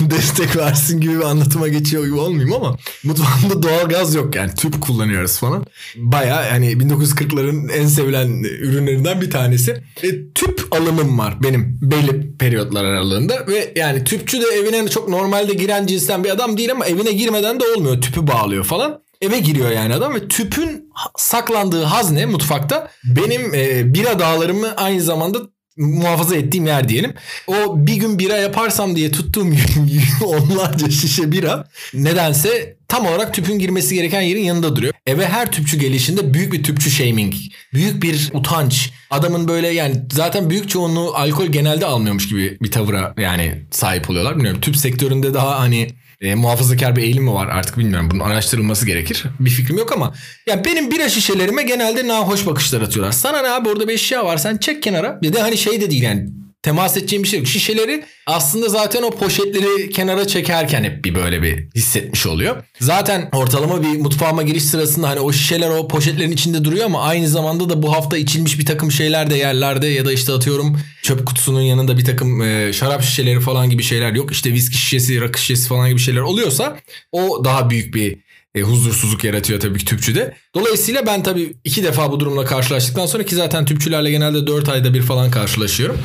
destek 0.10 0.56
versin 0.56 1.00
gibi 1.00 1.18
bir 1.18 1.24
anlatıma 1.24 1.68
geçiyor 1.68 2.04
gibi 2.04 2.14
olmayayım 2.14 2.52
ama 2.52 2.76
mutfağımda 3.04 3.62
doğalgaz 3.62 4.14
yok 4.14 4.34
yani 4.34 4.54
tüp 4.54 4.80
kullanıyoruz 4.80 5.38
falan. 5.38 5.66
Baya 5.96 6.52
hani 6.52 6.72
1940'ların 6.72 7.72
en 7.72 7.86
sevilen 7.86 8.28
ürünlerinden 8.42 9.20
bir 9.20 9.30
tanesi. 9.30 9.82
E, 10.02 10.32
tüp 10.34 10.66
alımım 10.70 11.18
var 11.18 11.42
benim 11.42 11.78
belli 11.82 12.36
periyotlar 12.36 12.84
aralığında 12.84 13.46
ve 13.46 13.72
yani 13.76 14.04
tüpçü 14.04 14.40
de 14.40 14.46
evine 14.46 14.88
çok 14.88 15.08
normalde 15.08 15.54
giren 15.54 15.86
cinsten 15.86 16.24
bir 16.24 16.30
adam 16.30 16.56
değil 16.56 16.72
ama 16.72 16.86
evine 16.86 17.12
girmeden 17.12 17.60
de 17.60 17.64
olmuyor. 17.76 18.00
Tüpü 18.00 18.26
bağlıyor 18.26 18.64
falan 18.64 19.00
eve 19.20 19.38
giriyor 19.38 19.70
yani 19.70 19.94
adam 19.94 20.14
ve 20.14 20.28
tüpün 20.28 20.90
saklandığı 21.16 21.82
hazne 21.84 22.26
mutfakta 22.26 22.90
benim 23.04 23.54
e, 23.54 23.94
bira 23.94 24.18
dağlarımı 24.18 24.76
aynı 24.76 25.00
zamanda 25.00 25.38
muhafaza 25.78 26.36
ettiğim 26.36 26.66
yer 26.66 26.88
diyelim. 26.88 27.14
O 27.46 27.86
bir 27.86 27.94
gün 27.94 28.18
bira 28.18 28.36
yaparsam 28.36 28.96
diye 28.96 29.10
tuttuğum 29.10 29.46
onlarca 30.24 30.90
şişe 30.90 31.32
bira 31.32 31.68
nedense 31.94 32.76
tam 32.88 33.06
olarak 33.06 33.34
tüpün 33.34 33.58
girmesi 33.58 33.94
gereken 33.94 34.20
yerin 34.20 34.44
yanında 34.44 34.76
duruyor. 34.76 34.94
Eve 35.06 35.26
her 35.28 35.52
tüpçü 35.52 35.78
gelişinde 35.78 36.34
büyük 36.34 36.52
bir 36.52 36.62
tüpçü 36.62 36.90
shaming, 36.90 37.34
büyük 37.74 38.02
bir 38.02 38.30
utanç. 38.32 38.90
Adamın 39.10 39.48
böyle 39.48 39.68
yani 39.68 39.94
zaten 40.12 40.50
büyük 40.50 40.68
çoğunluğu 40.68 41.14
alkol 41.14 41.46
genelde 41.46 41.86
almıyormuş 41.86 42.28
gibi 42.28 42.58
bir 42.62 42.70
tavıra 42.70 43.14
yani 43.18 43.62
sahip 43.70 44.10
oluyorlar. 44.10 44.36
Bilmiyorum 44.36 44.60
tüp 44.60 44.76
sektöründe 44.76 45.34
daha 45.34 45.60
hani 45.60 45.88
e, 46.20 46.34
muhafazakar 46.34 46.96
bir 46.96 47.02
eğilim 47.02 47.24
mi 47.24 47.32
var 47.32 47.46
artık 47.46 47.78
bilmiyorum. 47.78 48.10
Bunun 48.10 48.20
araştırılması 48.20 48.86
gerekir. 48.86 49.24
Bir 49.40 49.50
fikrim 49.50 49.78
yok 49.78 49.92
ama 49.92 50.14
yani 50.46 50.64
benim 50.64 50.90
bira 50.90 51.08
şişelerime 51.08 51.62
genelde 51.62 52.08
nahoş 52.08 52.46
bakışlar 52.46 52.80
atıyorlar. 52.82 53.12
Sana 53.12 53.42
ne 53.42 53.48
abi 53.48 53.68
orada 53.68 53.88
bir 53.88 53.92
eşya 53.92 54.24
var 54.24 54.36
sen 54.36 54.56
çek 54.56 54.82
kenara. 54.82 55.22
Bir 55.22 55.32
de 55.32 55.40
hani 55.40 55.58
şey 55.58 55.80
de 55.80 55.90
değil 55.90 56.02
yani 56.02 56.28
temas 56.62 56.96
edeceğim 56.96 57.22
bir 57.22 57.28
şey 57.28 57.38
yok. 57.38 57.48
Şişeleri 57.48 58.04
aslında 58.26 58.68
zaten 58.68 59.02
o 59.02 59.10
poşetleri 59.10 59.90
kenara 59.90 60.26
çekerken 60.26 60.84
hep 60.84 61.04
bir 61.04 61.14
böyle 61.14 61.42
bir 61.42 61.68
hissetmiş 61.74 62.26
oluyor. 62.26 62.62
Zaten 62.80 63.28
ortalama 63.32 63.82
bir 63.82 64.00
mutfağıma 64.00 64.42
giriş 64.42 64.64
sırasında 64.64 65.08
hani 65.08 65.20
o 65.20 65.32
şişeler 65.32 65.70
o 65.70 65.88
poşetlerin 65.88 66.32
içinde 66.32 66.64
duruyor 66.64 66.84
ama 66.84 67.02
aynı 67.02 67.28
zamanda 67.28 67.68
da 67.68 67.82
bu 67.82 67.92
hafta 67.92 68.18
içilmiş 68.18 68.58
bir 68.58 68.66
takım 68.66 68.92
şeyler 68.92 69.30
de 69.30 69.34
yerlerde 69.36 69.86
ya 69.86 70.06
da 70.06 70.12
işte 70.12 70.32
atıyorum 70.32 70.80
çöp 71.02 71.26
kutusunun 71.26 71.60
yanında 71.60 71.98
bir 71.98 72.04
takım 72.04 72.42
e, 72.42 72.72
şarap 72.72 73.02
şişeleri 73.02 73.40
falan 73.40 73.70
gibi 73.70 73.82
şeyler 73.82 74.12
yok. 74.12 74.32
İşte 74.32 74.52
viski 74.52 74.76
şişesi, 74.76 75.20
rakı 75.20 75.40
şişesi 75.40 75.68
falan 75.68 75.88
gibi 75.88 76.00
şeyler 76.00 76.20
oluyorsa 76.20 76.78
o 77.12 77.44
daha 77.44 77.70
büyük 77.70 77.94
bir 77.94 78.18
e, 78.54 78.60
huzursuzluk 78.60 79.24
yaratıyor 79.24 79.60
tabii 79.60 79.78
ki 79.78 79.84
tüpçüde. 79.84 80.34
Dolayısıyla 80.54 81.06
ben 81.06 81.22
tabii 81.22 81.52
iki 81.64 81.84
defa 81.84 82.12
bu 82.12 82.20
durumla 82.20 82.44
karşılaştıktan 82.44 83.06
sonra 83.06 83.22
ki 83.22 83.34
zaten 83.34 83.64
tüpçülerle 83.64 84.10
genelde 84.10 84.46
4 84.46 84.68
ayda 84.68 84.94
bir 84.94 85.02
falan 85.02 85.30
karşılaşıyorum. 85.30 85.98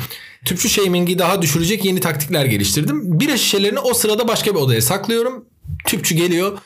Tüpçü 0.44 0.68
shamingi 0.68 1.18
daha 1.18 1.42
düşürecek 1.42 1.84
yeni 1.84 2.00
taktikler 2.00 2.44
geliştirdim. 2.44 3.20
Bira 3.20 3.36
şişelerini 3.36 3.78
o 3.78 3.94
sırada 3.94 4.28
başka 4.28 4.54
bir 4.54 4.60
odaya 4.60 4.82
saklıyorum. 4.82 5.44
Tüpçü 5.86 6.14
geliyor. 6.14 6.58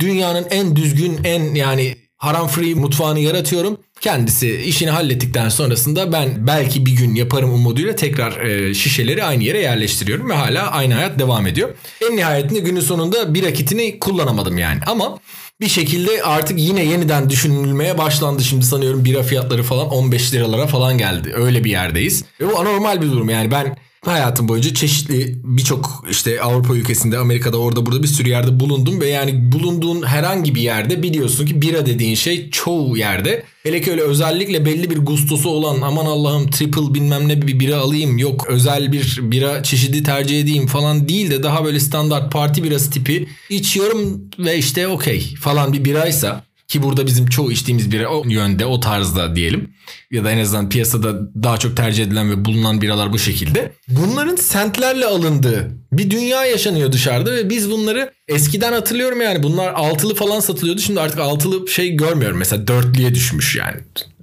Dünyanın 0.00 0.46
en 0.50 0.76
düzgün, 0.76 1.20
en 1.24 1.54
yani 1.54 1.96
haram 2.16 2.48
free 2.48 2.74
mutfağını 2.74 3.20
yaratıyorum. 3.20 3.78
Kendisi 4.00 4.56
işini 4.56 4.90
hallettikten 4.90 5.48
sonrasında 5.48 6.12
ben 6.12 6.46
belki 6.46 6.86
bir 6.86 6.92
gün 6.92 7.14
yaparım 7.14 7.54
umuduyla 7.54 7.96
tekrar 7.96 8.40
e, 8.40 8.74
şişeleri 8.74 9.24
aynı 9.24 9.44
yere 9.44 9.58
yerleştiriyorum 9.58 10.30
ve 10.30 10.34
hala 10.34 10.70
aynı 10.70 10.94
hayat 10.94 11.18
devam 11.18 11.46
ediyor. 11.46 11.76
En 12.10 12.16
nihayetinde 12.16 12.60
günün 12.60 12.80
sonunda 12.80 13.34
bir 13.34 13.44
akitini 13.44 13.98
kullanamadım 13.98 14.58
yani 14.58 14.80
ama 14.86 15.18
bir 15.62 15.68
şekilde 15.68 16.22
artık 16.22 16.58
yine 16.58 16.84
yeniden 16.84 17.30
düşünülmeye 17.30 17.98
başlandı. 17.98 18.44
Şimdi 18.44 18.64
sanıyorum 18.64 19.04
bira 19.04 19.22
fiyatları 19.22 19.62
falan 19.62 19.88
15 19.88 20.34
liralara 20.34 20.66
falan 20.66 20.98
geldi. 20.98 21.32
Öyle 21.36 21.64
bir 21.64 21.70
yerdeyiz. 21.70 22.24
Ve 22.40 22.52
bu 22.52 22.60
anormal 22.60 23.02
bir 23.02 23.10
durum 23.10 23.30
yani 23.30 23.50
ben 23.50 23.76
hayatım 24.04 24.48
boyunca 24.48 24.74
çeşitli 24.74 25.38
birçok 25.44 26.04
işte 26.10 26.40
Avrupa 26.40 26.74
ülkesinde, 26.74 27.18
Amerika'da 27.18 27.58
orada 27.58 27.86
burada 27.86 28.02
bir 28.02 28.08
sürü 28.08 28.28
yerde 28.28 28.60
bulundum 28.60 29.00
ve 29.00 29.08
yani 29.08 29.52
bulunduğun 29.52 30.02
herhangi 30.02 30.54
bir 30.54 30.60
yerde 30.60 31.02
biliyorsun 31.02 31.46
ki 31.46 31.62
bira 31.62 31.86
dediğin 31.86 32.14
şey 32.14 32.50
çoğu 32.50 32.96
yerde. 32.96 33.44
Hele 33.62 33.80
ki 33.80 33.90
öyle 33.90 34.02
özellikle 34.02 34.64
belli 34.66 34.90
bir 34.90 34.98
gustosu 34.98 35.50
olan 35.50 35.80
aman 35.80 36.06
Allah'ım 36.06 36.50
triple 36.50 36.94
bilmem 36.94 37.28
ne 37.28 37.42
bir 37.42 37.60
bira 37.60 37.76
alayım 37.76 38.18
yok 38.18 38.46
özel 38.48 38.92
bir 38.92 39.18
bira 39.22 39.62
çeşidi 39.62 40.02
tercih 40.02 40.40
edeyim 40.40 40.66
falan 40.66 41.08
değil 41.08 41.30
de 41.30 41.42
daha 41.42 41.64
böyle 41.64 41.80
standart 41.80 42.32
parti 42.32 42.64
birası 42.64 42.90
tipi 42.90 43.28
içiyorum 43.50 44.20
ve 44.38 44.58
işte 44.58 44.88
okey 44.88 45.34
falan 45.40 45.72
bir 45.72 45.84
biraysa 45.84 46.44
Ki 46.72 46.82
burada 46.82 47.06
bizim 47.06 47.26
çoğu 47.26 47.52
içtiğimiz 47.52 47.92
bira 47.92 48.08
o 48.08 48.24
yönde 48.28 48.66
o 48.66 48.80
tarzda 48.80 49.36
diyelim. 49.36 49.74
Ya 50.10 50.24
da 50.24 50.30
en 50.30 50.38
azından 50.38 50.68
piyasada 50.68 51.34
daha 51.42 51.58
çok 51.58 51.76
tercih 51.76 52.04
edilen 52.04 52.30
ve 52.30 52.44
bulunan 52.44 52.80
biralar 52.82 53.12
bu 53.12 53.18
şekilde. 53.18 53.72
Bunların 53.88 54.36
sentlerle 54.36 55.06
alındığı 55.06 55.70
bir 55.92 56.10
dünya 56.10 56.44
yaşanıyor 56.46 56.92
dışarıda 56.92 57.32
ve 57.32 57.50
biz 57.50 57.70
bunları 57.70 58.12
eskiden 58.28 58.72
hatırlıyorum 58.72 59.20
yani 59.20 59.42
bunlar 59.42 59.72
altılı 59.72 60.14
falan 60.14 60.40
satılıyordu. 60.40 60.80
Şimdi 60.80 61.00
artık 61.00 61.18
altılı 61.18 61.68
şey 61.68 61.90
görmüyorum. 61.96 62.38
Mesela 62.38 62.66
dörtlüye 62.66 63.14
düşmüş 63.14 63.56
yani 63.56 63.76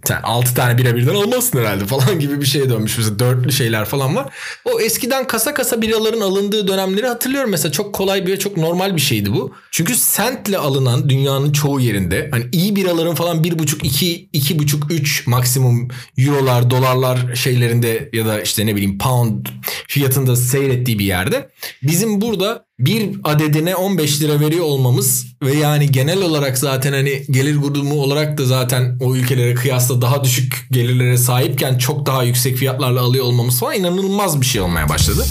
sen 0.08 0.22
6 0.24 0.54
tane 0.54 0.78
bira 0.78 0.96
birden 0.96 1.16
almazsın 1.16 1.60
herhalde 1.60 1.86
falan 1.86 2.20
gibi 2.20 2.42
bir 2.42 2.46
şeye 2.46 2.70
dönmüş. 2.70 2.98
Mesela 2.98 3.20
dörtlü 3.20 3.52
şeyler 3.52 3.86
falan 3.86 4.16
var. 4.16 4.34
O 4.66 4.80
eskiden 4.80 5.28
kasa 5.28 5.54
kasa 5.54 5.82
biraların 5.82 6.22
alındığı 6.22 6.68
dönemleri 6.68 7.08
hatırlıyorum. 7.08 7.50
Mesela 7.50 7.72
çok 7.72 7.96
kolay 7.96 8.28
bir 8.28 8.38
çok 8.38 8.58
normal 8.58 8.96
bir 8.96 9.02
şeydi 9.02 9.34
bu. 9.34 9.54
Çünkü 9.72 9.96
sentle 9.96 10.58
alınan 10.58 11.10
dünyanın 11.10 11.52
çoğu 11.52 11.80
yerinde 11.80 12.28
hani 12.32 12.44
iyi 12.52 12.76
biraların 12.76 13.16
falan 13.16 13.44
1,5 13.44 13.86
2 13.86 14.30
2,5 14.34 14.94
3 14.94 15.28
maksimum 15.28 15.88
eurolar, 16.18 16.70
dolarlar 16.70 17.36
şeylerinde 17.36 18.10
ya 18.14 18.26
da 18.26 18.42
işte 18.42 18.66
ne 18.66 18.76
bileyim 18.76 18.98
pound 18.98 19.46
fiyatında 19.88 20.36
seyrettiği 20.36 21.00
bir 21.00 21.06
yerde 21.06 21.50
bizim 21.84 22.22
burada 22.22 22.69
bir 22.80 23.10
adedine 23.24 23.76
15 23.76 24.22
lira 24.22 24.40
veriyor 24.40 24.66
olmamız 24.66 25.26
ve 25.44 25.54
yani 25.54 25.92
genel 25.92 26.22
olarak 26.22 26.58
zaten 26.58 26.94
hani 26.94 27.24
gelir 27.32 27.58
grubu 27.58 28.04
olarak 28.04 28.38
da 28.38 28.46
zaten 28.46 28.98
o 29.02 29.16
ülkelere 29.16 29.54
kıyasla 29.54 30.02
daha 30.02 30.24
düşük 30.24 30.68
gelirlere 30.72 31.18
sahipken 31.18 31.78
çok 31.78 32.06
daha 32.06 32.24
yüksek 32.24 32.58
fiyatlarla 32.58 33.02
alıyor 33.02 33.26
olmamız 33.26 33.60
falan 33.60 33.76
inanılmaz 33.76 34.42
bir 34.42 34.46
şey 34.46 34.62
olmaya 34.62 34.90
başladı. 34.90 35.26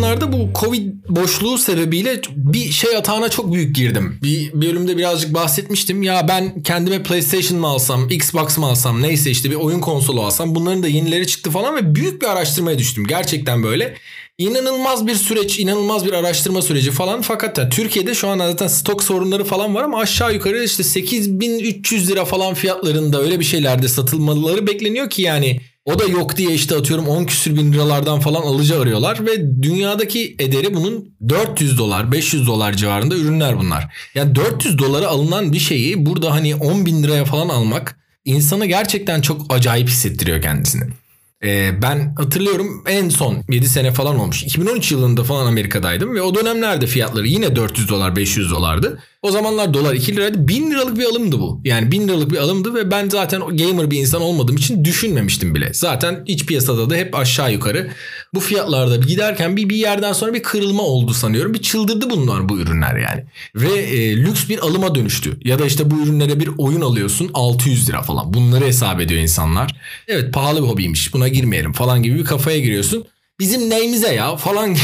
Zamanlarda 0.00 0.32
bu 0.32 0.50
Covid 0.60 0.92
boşluğu 1.08 1.58
sebebiyle 1.58 2.20
bir 2.36 2.72
şey 2.72 2.96
atağına 2.96 3.28
çok 3.28 3.52
büyük 3.52 3.76
girdim. 3.76 4.18
Bir 4.22 4.52
bölümde 4.52 4.96
birazcık 4.96 5.34
bahsetmiştim. 5.34 6.02
Ya 6.02 6.28
ben 6.28 6.62
kendime 6.62 7.02
PlayStation 7.02 7.60
mı 7.60 7.66
alsam, 7.66 8.10
Xbox 8.10 8.58
mı 8.58 8.66
alsam, 8.66 9.02
neyse 9.02 9.30
işte 9.30 9.50
bir 9.50 9.54
oyun 9.54 9.80
konsolu 9.80 10.22
alsam. 10.22 10.54
Bunların 10.54 10.82
da 10.82 10.88
yenileri 10.88 11.26
çıktı 11.26 11.50
falan 11.50 11.76
ve 11.76 11.94
büyük 11.94 12.22
bir 12.22 12.26
araştırmaya 12.26 12.78
düştüm. 12.78 13.06
Gerçekten 13.06 13.62
böyle. 13.62 13.94
İnanılmaz 14.38 15.06
bir 15.06 15.14
süreç, 15.14 15.58
inanılmaz 15.58 16.06
bir 16.06 16.12
araştırma 16.12 16.62
süreci 16.62 16.90
falan. 16.90 17.22
Fakat 17.22 17.58
yani 17.58 17.70
Türkiye'de 17.70 18.14
şu 18.14 18.28
an 18.28 18.38
zaten 18.38 18.68
stok 18.68 19.02
sorunları 19.02 19.44
falan 19.44 19.74
var 19.74 19.82
ama 19.82 19.98
aşağı 19.98 20.34
yukarı 20.34 20.64
işte 20.64 20.82
8300 20.82 22.10
lira 22.10 22.24
falan 22.24 22.54
fiyatlarında 22.54 23.22
öyle 23.22 23.40
bir 23.40 23.44
şeylerde 23.44 23.88
satılmaları 23.88 24.66
bekleniyor 24.66 25.10
ki 25.10 25.22
yani 25.22 25.60
o 25.84 25.98
da 25.98 26.04
yok 26.04 26.36
diye 26.36 26.54
işte 26.54 26.76
atıyorum 26.76 27.08
10 27.08 27.24
küsür 27.24 27.56
bin 27.56 27.72
liralardan 27.72 28.20
falan 28.20 28.42
alıcı 28.42 28.80
arıyorlar 28.80 29.26
ve 29.26 29.62
dünyadaki 29.62 30.36
ederi 30.38 30.74
bunun 30.74 31.14
400 31.28 31.78
dolar 31.78 32.12
500 32.12 32.46
dolar 32.46 32.72
civarında 32.72 33.16
ürünler 33.16 33.58
bunlar. 33.58 33.94
Yani 34.14 34.34
400 34.34 34.78
dolara 34.78 35.06
alınan 35.06 35.52
bir 35.52 35.58
şeyi 35.58 36.06
burada 36.06 36.30
hani 36.30 36.54
10 36.54 36.86
bin 36.86 37.02
liraya 37.02 37.24
falan 37.24 37.48
almak 37.48 37.96
insana 38.24 38.66
gerçekten 38.66 39.20
çok 39.20 39.54
acayip 39.54 39.88
hissettiriyor 39.88 40.42
kendisini. 40.42 40.84
Ee, 41.44 41.82
ben 41.82 42.14
hatırlıyorum 42.14 42.84
en 42.86 43.08
son 43.08 43.42
7 43.50 43.68
sene 43.68 43.92
falan 43.92 44.18
olmuş. 44.18 44.42
2013 44.42 44.92
yılında 44.92 45.24
falan 45.24 45.46
Amerika'daydım 45.46 46.14
ve 46.14 46.22
o 46.22 46.34
dönemlerde 46.34 46.86
fiyatları 46.86 47.26
yine 47.26 47.56
400 47.56 47.88
dolar 47.88 48.16
500 48.16 48.50
dolardı. 48.50 49.02
O 49.22 49.30
zamanlar 49.30 49.74
dolar 49.74 49.94
2 49.94 50.16
liraydı. 50.16 50.48
1000 50.48 50.70
liralık 50.70 50.98
bir 50.98 51.04
alımdı 51.04 51.38
bu. 51.38 51.60
Yani 51.64 51.92
1000 51.92 52.08
liralık 52.08 52.32
bir 52.32 52.36
alımdı 52.36 52.74
ve 52.74 52.90
ben 52.90 53.08
zaten 53.08 53.40
gamer 53.40 53.90
bir 53.90 53.98
insan 53.98 54.22
olmadığım 54.22 54.56
için 54.56 54.84
düşünmemiştim 54.84 55.54
bile. 55.54 55.70
Zaten 55.74 56.24
iç 56.26 56.46
piyasada 56.46 56.90
da 56.90 56.94
hep 56.94 57.14
aşağı 57.14 57.52
yukarı 57.52 57.90
bu 58.34 58.40
fiyatlarda 58.40 58.96
giderken 58.96 59.56
bir, 59.56 59.68
bir 59.68 59.76
yerden 59.76 60.12
sonra 60.12 60.34
bir 60.34 60.42
kırılma 60.42 60.82
oldu 60.82 61.14
sanıyorum. 61.14 61.54
Bir 61.54 61.62
çıldırdı 61.62 62.10
bunlar 62.10 62.48
bu 62.48 62.58
ürünler 62.58 62.96
yani. 62.96 63.24
Ve 63.54 63.80
e, 63.80 64.16
lüks 64.16 64.48
bir 64.48 64.58
alıma 64.58 64.94
dönüştü. 64.94 65.40
Ya 65.44 65.58
da 65.58 65.66
işte 65.66 65.90
bu 65.90 66.02
ürünlere 66.02 66.40
bir 66.40 66.50
oyun 66.58 66.80
alıyorsun 66.80 67.30
600 67.34 67.88
lira 67.88 68.02
falan. 68.02 68.34
Bunları 68.34 68.64
hesap 68.64 69.00
ediyor 69.00 69.20
insanlar. 69.20 69.80
Evet 70.08 70.34
pahalı 70.34 70.62
bir 70.62 70.68
hobiymiş 70.68 71.14
buna 71.14 71.28
girmeyelim 71.28 71.72
falan 71.72 72.02
gibi 72.02 72.18
bir 72.18 72.24
kafaya 72.24 72.58
giriyorsun. 72.58 73.04
Bizim 73.40 73.70
neyimize 73.70 74.14
ya 74.14 74.36
falan 74.36 74.76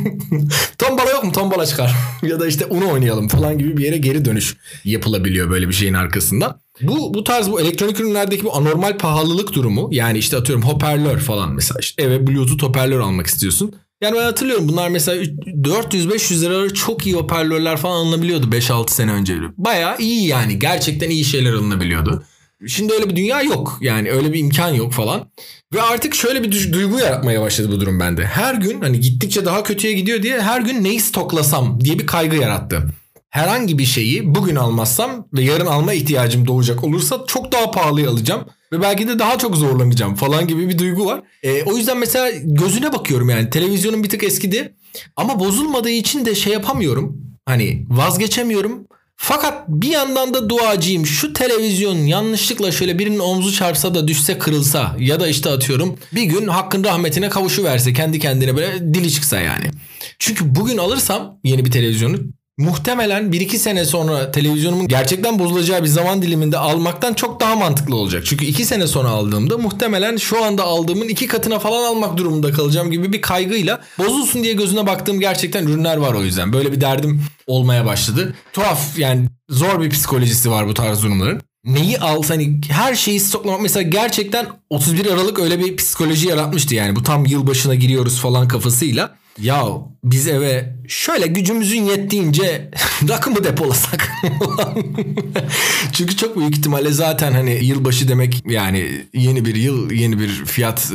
tombala 0.78 1.10
yok 1.10 1.24
mu 1.24 1.32
tombala 1.32 1.66
çıkar 1.66 1.94
ya 2.22 2.40
da 2.40 2.46
işte 2.46 2.64
onu 2.64 2.90
oynayalım 2.90 3.28
falan 3.28 3.58
gibi 3.58 3.76
bir 3.76 3.84
yere 3.84 3.96
geri 3.96 4.24
dönüş 4.24 4.56
yapılabiliyor 4.84 5.50
böyle 5.50 5.68
bir 5.68 5.72
şeyin 5.74 5.94
arkasında. 5.94 6.60
Bu 6.82 7.14
bu 7.14 7.24
tarz 7.24 7.50
bu 7.50 7.60
elektronik 7.60 8.00
ürünlerdeki 8.00 8.44
bu 8.44 8.56
anormal 8.56 8.98
pahalılık 8.98 9.52
durumu 9.52 9.88
yani 9.92 10.18
işte 10.18 10.36
atıyorum 10.36 10.64
hoparlör 10.64 11.18
falan 11.18 11.54
mesela 11.54 11.78
işte 11.80 12.02
eve 12.02 12.26
bluetooth 12.26 12.62
hoparlör 12.62 13.00
almak 13.00 13.26
istiyorsun. 13.26 13.74
Yani 14.02 14.16
ben 14.16 14.24
hatırlıyorum 14.24 14.68
bunlar 14.68 14.88
mesela 14.88 15.22
400-500 15.22 16.40
liraları 16.40 16.74
çok 16.74 17.06
iyi 17.06 17.14
hoparlörler 17.14 17.76
falan 17.76 17.96
alınabiliyordu 17.96 18.46
5-6 18.46 18.90
sene 18.90 19.12
önce. 19.12 19.36
Baya 19.56 19.96
iyi 19.96 20.26
yani 20.26 20.58
gerçekten 20.58 21.10
iyi 21.10 21.24
şeyler 21.24 21.52
alınabiliyordu. 21.52 22.24
Şimdi 22.68 22.92
öyle 22.92 23.08
bir 23.08 23.16
dünya 23.16 23.42
yok. 23.42 23.78
Yani 23.80 24.10
öyle 24.10 24.32
bir 24.32 24.38
imkan 24.38 24.74
yok 24.74 24.92
falan. 24.92 25.30
Ve 25.74 25.82
artık 25.82 26.14
şöyle 26.14 26.42
bir 26.42 26.72
duygu 26.72 26.98
yaratmaya 26.98 27.40
başladı 27.40 27.68
bu 27.72 27.80
durum 27.80 28.00
bende. 28.00 28.24
Her 28.24 28.54
gün 28.54 28.80
hani 28.80 29.00
gittikçe 29.00 29.44
daha 29.44 29.62
kötüye 29.62 29.92
gidiyor 29.92 30.22
diye 30.22 30.40
her 30.40 30.60
gün 30.60 30.84
neyi 30.84 31.00
stoklasam 31.00 31.80
diye 31.80 31.98
bir 31.98 32.06
kaygı 32.06 32.36
yarattı. 32.36 32.82
Herhangi 33.30 33.78
bir 33.78 33.84
şeyi 33.84 34.34
bugün 34.34 34.56
almazsam 34.56 35.28
ve 35.34 35.42
yarın 35.42 35.66
alma 35.66 35.92
ihtiyacım 35.92 36.46
doğacak 36.46 36.84
olursa 36.84 37.24
çok 37.26 37.52
daha 37.52 37.70
pahalıya 37.70 38.10
alacağım. 38.10 38.44
Ve 38.72 38.82
belki 38.82 39.08
de 39.08 39.18
daha 39.18 39.38
çok 39.38 39.56
zorlanacağım 39.56 40.14
falan 40.14 40.46
gibi 40.46 40.68
bir 40.68 40.78
duygu 40.78 41.06
var. 41.06 41.22
E, 41.42 41.62
o 41.62 41.76
yüzden 41.76 41.98
mesela 41.98 42.30
gözüne 42.44 42.92
bakıyorum 42.92 43.30
yani 43.30 43.50
televizyonun 43.50 44.04
bir 44.04 44.08
tık 44.08 44.24
eskidi. 44.24 44.74
Ama 45.16 45.40
bozulmadığı 45.40 45.90
için 45.90 46.24
de 46.24 46.34
şey 46.34 46.52
yapamıyorum. 46.52 47.16
Hani 47.46 47.86
vazgeçemiyorum. 47.88 48.86
Fakat 49.22 49.68
bir 49.68 49.88
yandan 49.88 50.34
da 50.34 50.48
duacıyım. 50.48 51.06
Şu 51.06 51.32
televizyon 51.32 51.96
yanlışlıkla 51.96 52.72
şöyle 52.72 52.98
birinin 52.98 53.18
omzu 53.18 53.52
çarpsa 53.52 53.94
da 53.94 54.08
düşse 54.08 54.38
kırılsa 54.38 54.96
ya 54.98 55.20
da 55.20 55.28
işte 55.28 55.50
atıyorum 55.50 55.98
bir 56.14 56.22
gün 56.22 56.48
hakkın 56.48 56.84
rahmetine 56.84 57.28
kavuşu 57.28 57.64
verse 57.64 57.92
kendi 57.92 58.18
kendine 58.18 58.56
böyle 58.56 58.94
dili 58.94 59.12
çıksa 59.12 59.40
yani. 59.40 59.70
Çünkü 60.18 60.54
bugün 60.54 60.78
alırsam 60.78 61.38
yeni 61.44 61.64
bir 61.64 61.70
televizyonu 61.70 62.16
muhtemelen 62.60 63.24
1-2 63.24 63.56
sene 63.56 63.84
sonra 63.84 64.32
televizyonumun 64.32 64.88
gerçekten 64.88 65.38
bozulacağı 65.38 65.82
bir 65.82 65.88
zaman 65.88 66.22
diliminde 66.22 66.58
almaktan 66.58 67.14
çok 67.14 67.40
daha 67.40 67.56
mantıklı 67.56 67.96
olacak. 67.96 68.22
Çünkü 68.26 68.44
2 68.44 68.64
sene 68.64 68.86
sonra 68.86 69.08
aldığımda 69.08 69.58
muhtemelen 69.58 70.16
şu 70.16 70.44
anda 70.44 70.64
aldığımın 70.64 71.08
iki 71.08 71.26
katına 71.26 71.58
falan 71.58 71.84
almak 71.84 72.16
durumunda 72.16 72.52
kalacağım 72.52 72.90
gibi 72.90 73.12
bir 73.12 73.20
kaygıyla 73.20 73.80
bozulsun 73.98 74.42
diye 74.42 74.52
gözüne 74.52 74.86
baktığım 74.86 75.20
gerçekten 75.20 75.66
ürünler 75.66 75.96
var 75.96 76.14
o 76.14 76.22
yüzden. 76.22 76.52
Böyle 76.52 76.72
bir 76.72 76.80
derdim 76.80 77.22
olmaya 77.46 77.86
başladı. 77.86 78.34
Tuhaf 78.52 78.98
yani 78.98 79.26
zor 79.48 79.80
bir 79.80 79.90
psikolojisi 79.90 80.50
var 80.50 80.68
bu 80.68 80.74
tarz 80.74 81.02
durumların 81.02 81.42
neyi 81.64 81.98
al 81.98 82.22
hani 82.28 82.60
her 82.70 82.94
şeyi 82.94 83.20
stoklamak 83.20 83.60
mesela 83.60 83.82
gerçekten 83.82 84.46
31 84.70 85.06
Aralık 85.06 85.38
öyle 85.38 85.58
bir 85.58 85.76
psikoloji 85.76 86.28
yaratmıştı 86.28 86.74
yani 86.74 86.96
bu 86.96 87.02
tam 87.02 87.26
yılbaşına 87.26 87.74
giriyoruz 87.74 88.20
falan 88.20 88.48
kafasıyla. 88.48 89.20
Ya 89.42 89.64
biz 90.04 90.28
eve 90.28 90.76
şöyle 90.88 91.26
gücümüzün 91.26 91.82
yettiğince 91.82 92.70
rakımı 93.08 93.44
depolasak. 93.44 94.12
Çünkü 95.92 96.16
çok 96.16 96.36
büyük 96.38 96.58
ihtimalle 96.58 96.92
zaten 96.92 97.32
hani 97.32 97.64
yılbaşı 97.64 98.08
demek 98.08 98.42
yani 98.46 99.06
yeni 99.14 99.44
bir 99.44 99.54
yıl, 99.54 99.90
yeni 99.90 100.18
bir 100.18 100.28
fiyat 100.28 100.92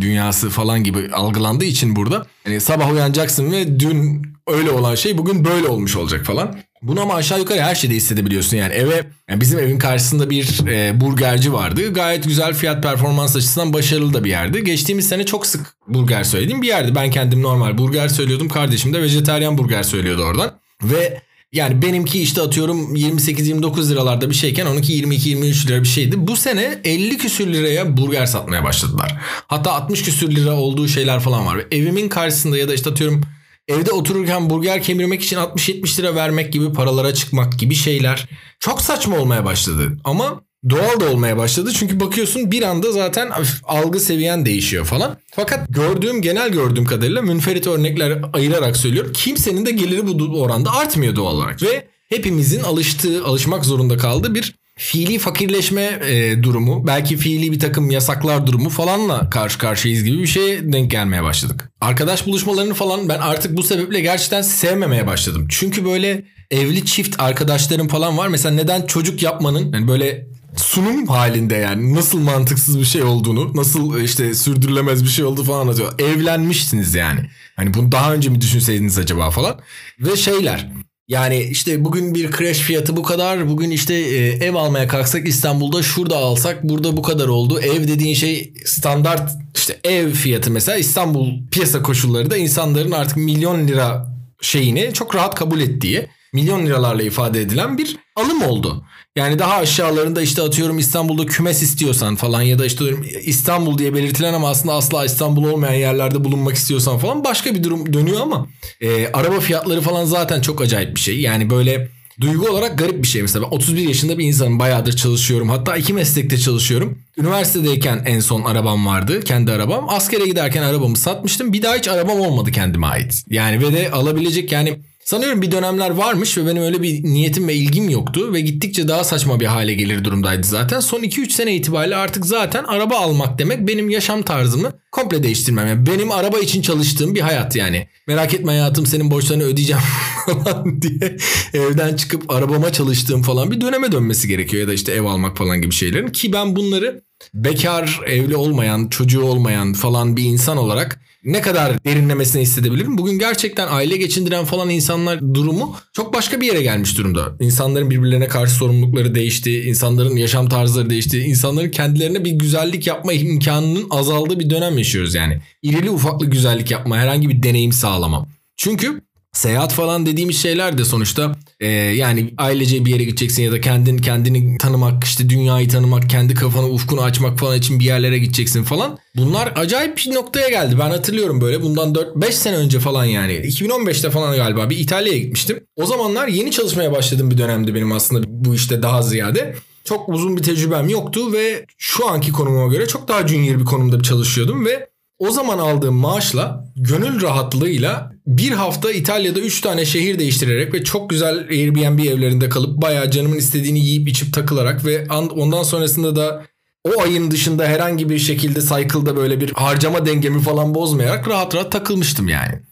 dünyası 0.00 0.50
falan 0.50 0.84
gibi 0.84 1.10
algılandığı 1.12 1.64
için 1.64 1.96
burada. 1.96 2.26
Hani 2.44 2.60
sabah 2.60 2.92
uyanacaksın 2.92 3.52
ve 3.52 3.80
dün 3.80 4.22
öyle 4.50 4.70
olan 4.70 4.94
şey 4.94 5.18
bugün 5.18 5.44
böyle 5.44 5.66
olmuş 5.66 5.96
olacak 5.96 6.24
falan. 6.26 6.58
Bunu 6.82 7.00
ama 7.00 7.14
aşağı 7.14 7.38
yukarı 7.38 7.60
her 7.60 7.74
şeyde 7.74 7.94
hissedebiliyorsun 7.94 8.56
yani 8.56 8.74
eve 8.74 9.04
yani 9.30 9.40
bizim 9.40 9.58
evin 9.58 9.78
karşısında 9.78 10.30
bir 10.30 10.66
e, 10.68 11.00
burgerci 11.00 11.52
vardı. 11.52 11.92
Gayet 11.92 12.24
güzel 12.24 12.54
fiyat 12.54 12.82
performans 12.82 13.36
açısından 13.36 13.72
başarılı 13.72 14.14
da 14.14 14.24
bir 14.24 14.30
yerdi. 14.30 14.64
Geçtiğimiz 14.64 15.08
sene 15.08 15.26
çok 15.26 15.46
sık 15.46 15.74
burger 15.88 16.24
söylediğim 16.24 16.62
bir 16.62 16.68
yerdi. 16.68 16.94
Ben 16.94 17.10
kendim 17.10 17.42
normal 17.42 17.78
burger 17.78 18.08
söylüyordum. 18.08 18.48
Kardeşim 18.48 18.94
de 18.94 19.02
vejeteryan 19.02 19.58
burger 19.58 19.82
söylüyordu 19.82 20.22
oradan. 20.22 20.52
Ve 20.82 21.20
yani 21.52 21.82
benimki 21.82 22.22
işte 22.22 22.42
atıyorum 22.42 22.94
28-29 22.96 23.90
liralarda 23.90 24.30
bir 24.30 24.34
şeyken 24.34 24.66
onunki 24.66 25.04
22-23 25.04 25.68
lira 25.68 25.82
bir 25.82 25.88
şeydi. 25.88 26.26
Bu 26.26 26.36
sene 26.36 26.78
50 26.84 27.18
küsür 27.18 27.52
liraya 27.52 27.96
burger 27.96 28.26
satmaya 28.26 28.64
başladılar. 28.64 29.16
Hatta 29.46 29.72
60 29.72 30.02
küsür 30.02 30.30
lira 30.36 30.54
olduğu 30.54 30.88
şeyler 30.88 31.20
falan 31.20 31.46
var. 31.46 31.60
Evimin 31.70 32.08
karşısında 32.08 32.58
ya 32.58 32.68
da 32.68 32.74
işte 32.74 32.90
atıyorum 32.90 33.22
evde 33.68 33.92
otururken 33.92 34.50
burger 34.50 34.82
kemirmek 34.82 35.22
için 35.22 35.36
60-70 35.36 35.98
lira 35.98 36.14
vermek 36.14 36.52
gibi 36.52 36.72
paralara 36.72 37.14
çıkmak 37.14 37.58
gibi 37.58 37.74
şeyler 37.74 38.28
çok 38.60 38.82
saçma 38.82 39.18
olmaya 39.18 39.44
başladı. 39.44 39.96
Ama 40.04 40.40
doğal 40.70 41.00
da 41.00 41.10
olmaya 41.10 41.36
başladı. 41.36 41.70
Çünkü 41.74 42.00
bakıyorsun 42.00 42.50
bir 42.50 42.62
anda 42.62 42.92
zaten 42.92 43.30
algı 43.64 44.00
seviyen 44.00 44.46
değişiyor 44.46 44.84
falan. 44.84 45.16
Fakat 45.30 45.68
gördüğüm 45.68 46.22
genel 46.22 46.48
gördüğüm 46.48 46.84
kadarıyla 46.84 47.22
münferit 47.22 47.66
örnekler 47.66 48.18
ayırarak 48.32 48.76
söylüyorum. 48.76 49.12
Kimsenin 49.14 49.66
de 49.66 49.70
geliri 49.70 50.06
bu 50.06 50.42
oranda 50.42 50.72
artmıyor 50.72 51.16
doğal 51.16 51.34
olarak. 51.34 51.62
Ve 51.62 51.86
hepimizin 52.08 52.62
alıştığı, 52.62 53.24
alışmak 53.24 53.64
zorunda 53.64 53.96
kaldığı 53.96 54.34
bir 54.34 54.54
fiili 54.78 55.18
fakirleşme 55.18 55.82
e, 55.82 56.42
durumu, 56.42 56.86
belki 56.86 57.16
fiili 57.16 57.52
bir 57.52 57.60
takım 57.60 57.90
yasaklar 57.90 58.46
durumu 58.46 58.68
falanla 58.68 59.30
karşı 59.30 59.58
karşıyayız 59.58 60.04
gibi 60.04 60.18
bir 60.18 60.26
şeye 60.26 60.72
denk 60.72 60.90
gelmeye 60.90 61.22
başladık. 61.22 61.70
Arkadaş 61.80 62.26
buluşmalarını 62.26 62.74
falan 62.74 63.08
ben 63.08 63.18
artık 63.18 63.56
bu 63.56 63.62
sebeple 63.62 64.00
gerçekten 64.00 64.42
sevmemeye 64.42 65.06
başladım. 65.06 65.46
Çünkü 65.50 65.84
böyle 65.84 66.24
evli 66.50 66.84
çift 66.84 67.20
arkadaşlarım 67.20 67.88
falan 67.88 68.18
var. 68.18 68.28
Mesela 68.28 68.54
neden 68.54 68.86
çocuk 68.86 69.22
yapmanın 69.22 69.72
yani 69.72 69.88
böyle 69.88 70.26
sunum 70.56 71.06
halinde 71.06 71.54
yani 71.54 71.94
nasıl 71.94 72.18
mantıksız 72.18 72.80
bir 72.80 72.84
şey 72.84 73.02
olduğunu, 73.02 73.56
nasıl 73.56 74.00
işte 74.00 74.34
sürdürülemez 74.34 75.04
bir 75.04 75.08
şey 75.08 75.24
olduğu 75.24 75.44
falan 75.44 75.60
anlatıyor. 75.60 75.98
Evlenmişsiniz 75.98 76.94
yani. 76.94 77.20
Hani 77.56 77.74
bunu 77.74 77.92
daha 77.92 78.14
önce 78.14 78.30
mi 78.30 78.40
düşünseydiniz 78.40 78.98
acaba 78.98 79.30
falan. 79.30 79.60
Ve 80.00 80.16
şeyler 80.16 80.72
yani 81.08 81.42
işte 81.42 81.84
bugün 81.84 82.14
bir 82.14 82.30
crash 82.30 82.58
fiyatı 82.58 82.96
bu 82.96 83.02
kadar. 83.02 83.48
Bugün 83.48 83.70
işte 83.70 83.94
e, 83.94 84.26
ev 84.26 84.54
almaya 84.54 84.88
kalksak 84.88 85.28
İstanbul'da 85.28 85.82
şurada 85.82 86.16
alsak 86.16 86.64
burada 86.64 86.96
bu 86.96 87.02
kadar 87.02 87.28
oldu. 87.28 87.60
Ev 87.60 87.88
dediğin 87.88 88.14
şey 88.14 88.52
standart 88.64 89.32
işte 89.54 89.78
ev 89.84 90.12
fiyatı 90.12 90.50
mesela 90.50 90.78
İstanbul 90.78 91.32
piyasa 91.50 91.82
koşulları 91.82 92.30
da 92.30 92.36
insanların 92.36 92.92
artık 92.92 93.16
milyon 93.16 93.68
lira 93.68 94.06
şeyini 94.40 94.90
çok 94.94 95.14
rahat 95.14 95.34
kabul 95.34 95.60
ettiği 95.60 96.06
milyon 96.32 96.66
liralarla 96.66 97.02
ifade 97.02 97.40
edilen 97.40 97.78
bir 97.78 97.96
alım 98.16 98.42
oldu. 98.42 98.84
Yani 99.18 99.38
daha 99.38 99.54
aşağılarında 99.54 100.22
işte 100.22 100.42
atıyorum 100.42 100.78
İstanbul'da 100.78 101.26
kümes 101.26 101.62
istiyorsan 101.62 102.16
falan 102.16 102.42
ya 102.42 102.58
da 102.58 102.66
işte 102.66 102.84
İstanbul 103.24 103.78
diye 103.78 103.94
belirtilen 103.94 104.34
ama 104.34 104.48
aslında 104.48 104.74
asla 104.74 105.04
İstanbul 105.04 105.44
olmayan 105.44 105.74
yerlerde 105.74 106.24
bulunmak 106.24 106.54
istiyorsan 106.54 106.98
falan 106.98 107.24
başka 107.24 107.54
bir 107.54 107.64
durum 107.64 107.92
dönüyor 107.92 108.20
ama 108.20 108.46
e, 108.80 109.08
araba 109.12 109.40
fiyatları 109.40 109.80
falan 109.80 110.04
zaten 110.04 110.40
çok 110.40 110.60
acayip 110.60 110.94
bir 110.94 111.00
şey. 111.00 111.20
Yani 111.20 111.50
böyle 111.50 111.88
duygu 112.20 112.48
olarak 112.48 112.78
garip 112.78 113.02
bir 113.02 113.08
şey. 113.08 113.22
Mesela 113.22 113.44
ben 113.44 113.56
31 113.56 113.88
yaşında 113.88 114.18
bir 114.18 114.24
insanım 114.24 114.58
bayağıdır 114.58 114.96
çalışıyorum. 114.96 115.48
Hatta 115.48 115.76
iki 115.76 115.92
meslekte 115.92 116.38
çalışıyorum. 116.38 116.98
Üniversitedeyken 117.16 118.02
en 118.06 118.20
son 118.20 118.42
arabam 118.44 118.86
vardı. 118.86 119.20
Kendi 119.20 119.52
arabam. 119.52 119.88
Askere 119.88 120.26
giderken 120.26 120.62
arabamı 120.62 120.96
satmıştım. 120.96 121.52
Bir 121.52 121.62
daha 121.62 121.74
hiç 121.76 121.88
arabam 121.88 122.20
olmadı 122.20 122.50
kendime 122.50 122.86
ait. 122.86 123.24
Yani 123.30 123.60
ve 123.60 123.72
de 123.72 123.90
alabilecek 123.90 124.52
yani 124.52 124.78
Sanıyorum 125.08 125.42
bir 125.42 125.50
dönemler 125.50 125.90
varmış 125.90 126.38
ve 126.38 126.46
benim 126.46 126.62
öyle 126.62 126.82
bir 126.82 127.04
niyetim 127.04 127.48
ve 127.48 127.54
ilgim 127.54 127.88
yoktu 127.88 128.32
ve 128.32 128.40
gittikçe 128.40 128.88
daha 128.88 129.04
saçma 129.04 129.40
bir 129.40 129.46
hale 129.46 129.74
gelir 129.74 130.04
durumdaydı 130.04 130.46
zaten. 130.46 130.80
Son 130.80 131.02
2-3 131.02 131.30
sene 131.30 131.54
itibariyle 131.54 131.96
artık 131.96 132.26
zaten 132.26 132.64
araba 132.64 132.96
almak 132.96 133.38
demek 133.38 133.68
benim 133.68 133.90
yaşam 133.90 134.22
tarzımı 134.22 134.72
komple 134.92 135.22
değiştirmem. 135.22 135.66
Yani 135.66 135.86
benim 135.86 136.12
araba 136.12 136.38
için 136.38 136.62
çalıştığım 136.62 137.14
bir 137.14 137.20
hayat 137.20 137.56
yani. 137.56 137.88
Merak 138.06 138.34
etme 138.34 138.52
hayatım 138.52 138.86
senin 138.86 139.10
borçlarını 139.10 139.42
ödeyeceğim 139.42 139.82
falan 140.26 140.82
diye 140.82 141.16
evden 141.54 141.96
çıkıp 141.96 142.30
arabama 142.30 142.72
çalıştığım 142.72 143.22
falan 143.22 143.50
bir 143.50 143.60
döneme 143.60 143.92
dönmesi 143.92 144.28
gerekiyor 144.28 144.60
ya 144.60 144.68
da 144.68 144.72
işte 144.72 144.92
ev 144.92 145.04
almak 145.04 145.36
falan 145.36 145.62
gibi 145.62 145.74
şeylerin 145.74 146.08
ki 146.08 146.32
ben 146.32 146.56
bunları 146.56 147.02
bekar, 147.34 148.00
evli 148.06 148.36
olmayan, 148.36 148.88
çocuğu 148.88 149.22
olmayan 149.22 149.72
falan 149.72 150.16
bir 150.16 150.24
insan 150.24 150.56
olarak 150.56 151.00
ne 151.28 151.40
kadar 151.40 151.84
derinlemesine 151.84 152.42
hissedebilirim. 152.42 152.98
Bugün 152.98 153.18
gerçekten 153.18 153.68
aile 153.70 153.96
geçindiren 153.96 154.44
falan 154.44 154.70
insanlar 154.70 155.34
durumu 155.34 155.76
çok 155.92 156.14
başka 156.14 156.40
bir 156.40 156.46
yere 156.46 156.62
gelmiş 156.62 156.98
durumda. 156.98 157.32
İnsanların 157.40 157.90
birbirlerine 157.90 158.28
karşı 158.28 158.54
sorumlulukları 158.54 159.14
değişti, 159.14 159.60
insanların 159.60 160.16
yaşam 160.16 160.48
tarzları 160.48 160.90
değişti, 160.90 161.18
insanların 161.18 161.70
kendilerine 161.70 162.24
bir 162.24 162.30
güzellik 162.30 162.86
yapma 162.86 163.12
imkanının 163.12 163.86
azaldığı 163.90 164.40
bir 164.40 164.50
dönem 164.50 164.78
yaşıyoruz 164.78 165.14
yani. 165.14 165.40
İrili 165.62 165.90
ufaklı 165.90 166.26
güzellik 166.26 166.70
yapma, 166.70 166.98
herhangi 166.98 167.28
bir 167.28 167.42
deneyim 167.42 167.72
sağlamam. 167.72 168.28
Çünkü 168.56 169.00
Seyahat 169.32 169.72
falan 169.72 170.06
dediğimiz 170.06 170.42
şeyler 170.42 170.78
de 170.78 170.84
sonuçta 170.84 171.32
e, 171.60 171.66
yani 171.68 172.34
ailece 172.38 172.84
bir 172.84 172.90
yere 172.90 173.04
gideceksin 173.04 173.42
ya 173.42 173.52
da 173.52 173.60
kendin 173.60 173.98
kendini 173.98 174.58
tanımak 174.58 175.04
işte 175.04 175.28
dünyayı 175.28 175.68
tanımak 175.68 176.10
kendi 176.10 176.34
kafanı 176.34 176.68
ufkunu 176.68 177.02
açmak 177.02 177.38
falan 177.38 177.58
için 177.58 177.80
bir 177.80 177.84
yerlere 177.84 178.18
gideceksin 178.18 178.64
falan. 178.64 178.98
Bunlar 179.16 179.52
acayip 179.56 179.96
bir 179.96 180.14
noktaya 180.14 180.48
geldi. 180.48 180.76
Ben 180.78 180.90
hatırlıyorum 180.90 181.40
böyle 181.40 181.62
bundan 181.62 181.92
4-5 181.92 182.32
sene 182.32 182.56
önce 182.56 182.80
falan 182.80 183.04
yani 183.04 183.32
2015'te 183.32 184.10
falan 184.10 184.36
galiba 184.36 184.70
bir 184.70 184.78
İtalya'ya 184.78 185.18
gitmiştim. 185.18 185.60
O 185.76 185.86
zamanlar 185.86 186.28
yeni 186.28 186.50
çalışmaya 186.50 186.92
başladığım 186.92 187.30
bir 187.30 187.38
dönemdi 187.38 187.74
benim 187.74 187.92
aslında 187.92 188.26
bu 188.28 188.54
işte 188.54 188.82
daha 188.82 189.02
ziyade. 189.02 189.54
Çok 189.84 190.08
uzun 190.08 190.36
bir 190.36 190.42
tecrübem 190.42 190.88
yoktu 190.88 191.32
ve 191.32 191.66
şu 191.78 192.08
anki 192.08 192.32
konumuma 192.32 192.72
göre 192.72 192.86
çok 192.86 193.08
daha 193.08 193.28
junior 193.28 193.60
bir 193.60 193.64
konumda 193.64 194.02
çalışıyordum 194.02 194.66
ve 194.66 194.88
o 195.18 195.30
zaman 195.30 195.58
aldığım 195.58 195.94
maaşla 195.94 196.64
gönül 196.76 197.22
rahatlığıyla 197.22 198.12
bir 198.26 198.52
hafta 198.52 198.92
İtalya'da 198.92 199.40
3 199.40 199.60
tane 199.60 199.84
şehir 199.84 200.18
değiştirerek 200.18 200.74
ve 200.74 200.84
çok 200.84 201.10
güzel 201.10 201.46
Airbnb 201.50 201.98
evlerinde 201.98 202.48
kalıp 202.48 202.82
bayağı 202.82 203.10
canımın 203.10 203.36
istediğini 203.36 203.78
yiyip 203.78 204.08
içip 204.08 204.34
takılarak 204.34 204.84
ve 204.84 205.06
ondan 205.10 205.62
sonrasında 205.62 206.16
da 206.16 206.44
o 206.84 207.02
ayın 207.02 207.30
dışında 207.30 207.66
herhangi 207.66 208.08
bir 208.08 208.18
şekilde 208.18 208.60
cycle'da 208.60 209.16
böyle 209.16 209.40
bir 209.40 209.52
harcama 209.52 210.06
dengemi 210.06 210.40
falan 210.42 210.74
bozmayarak 210.74 211.28
rahat 211.28 211.54
rahat 211.54 211.72
takılmıştım 211.72 212.28
yani. 212.28 212.62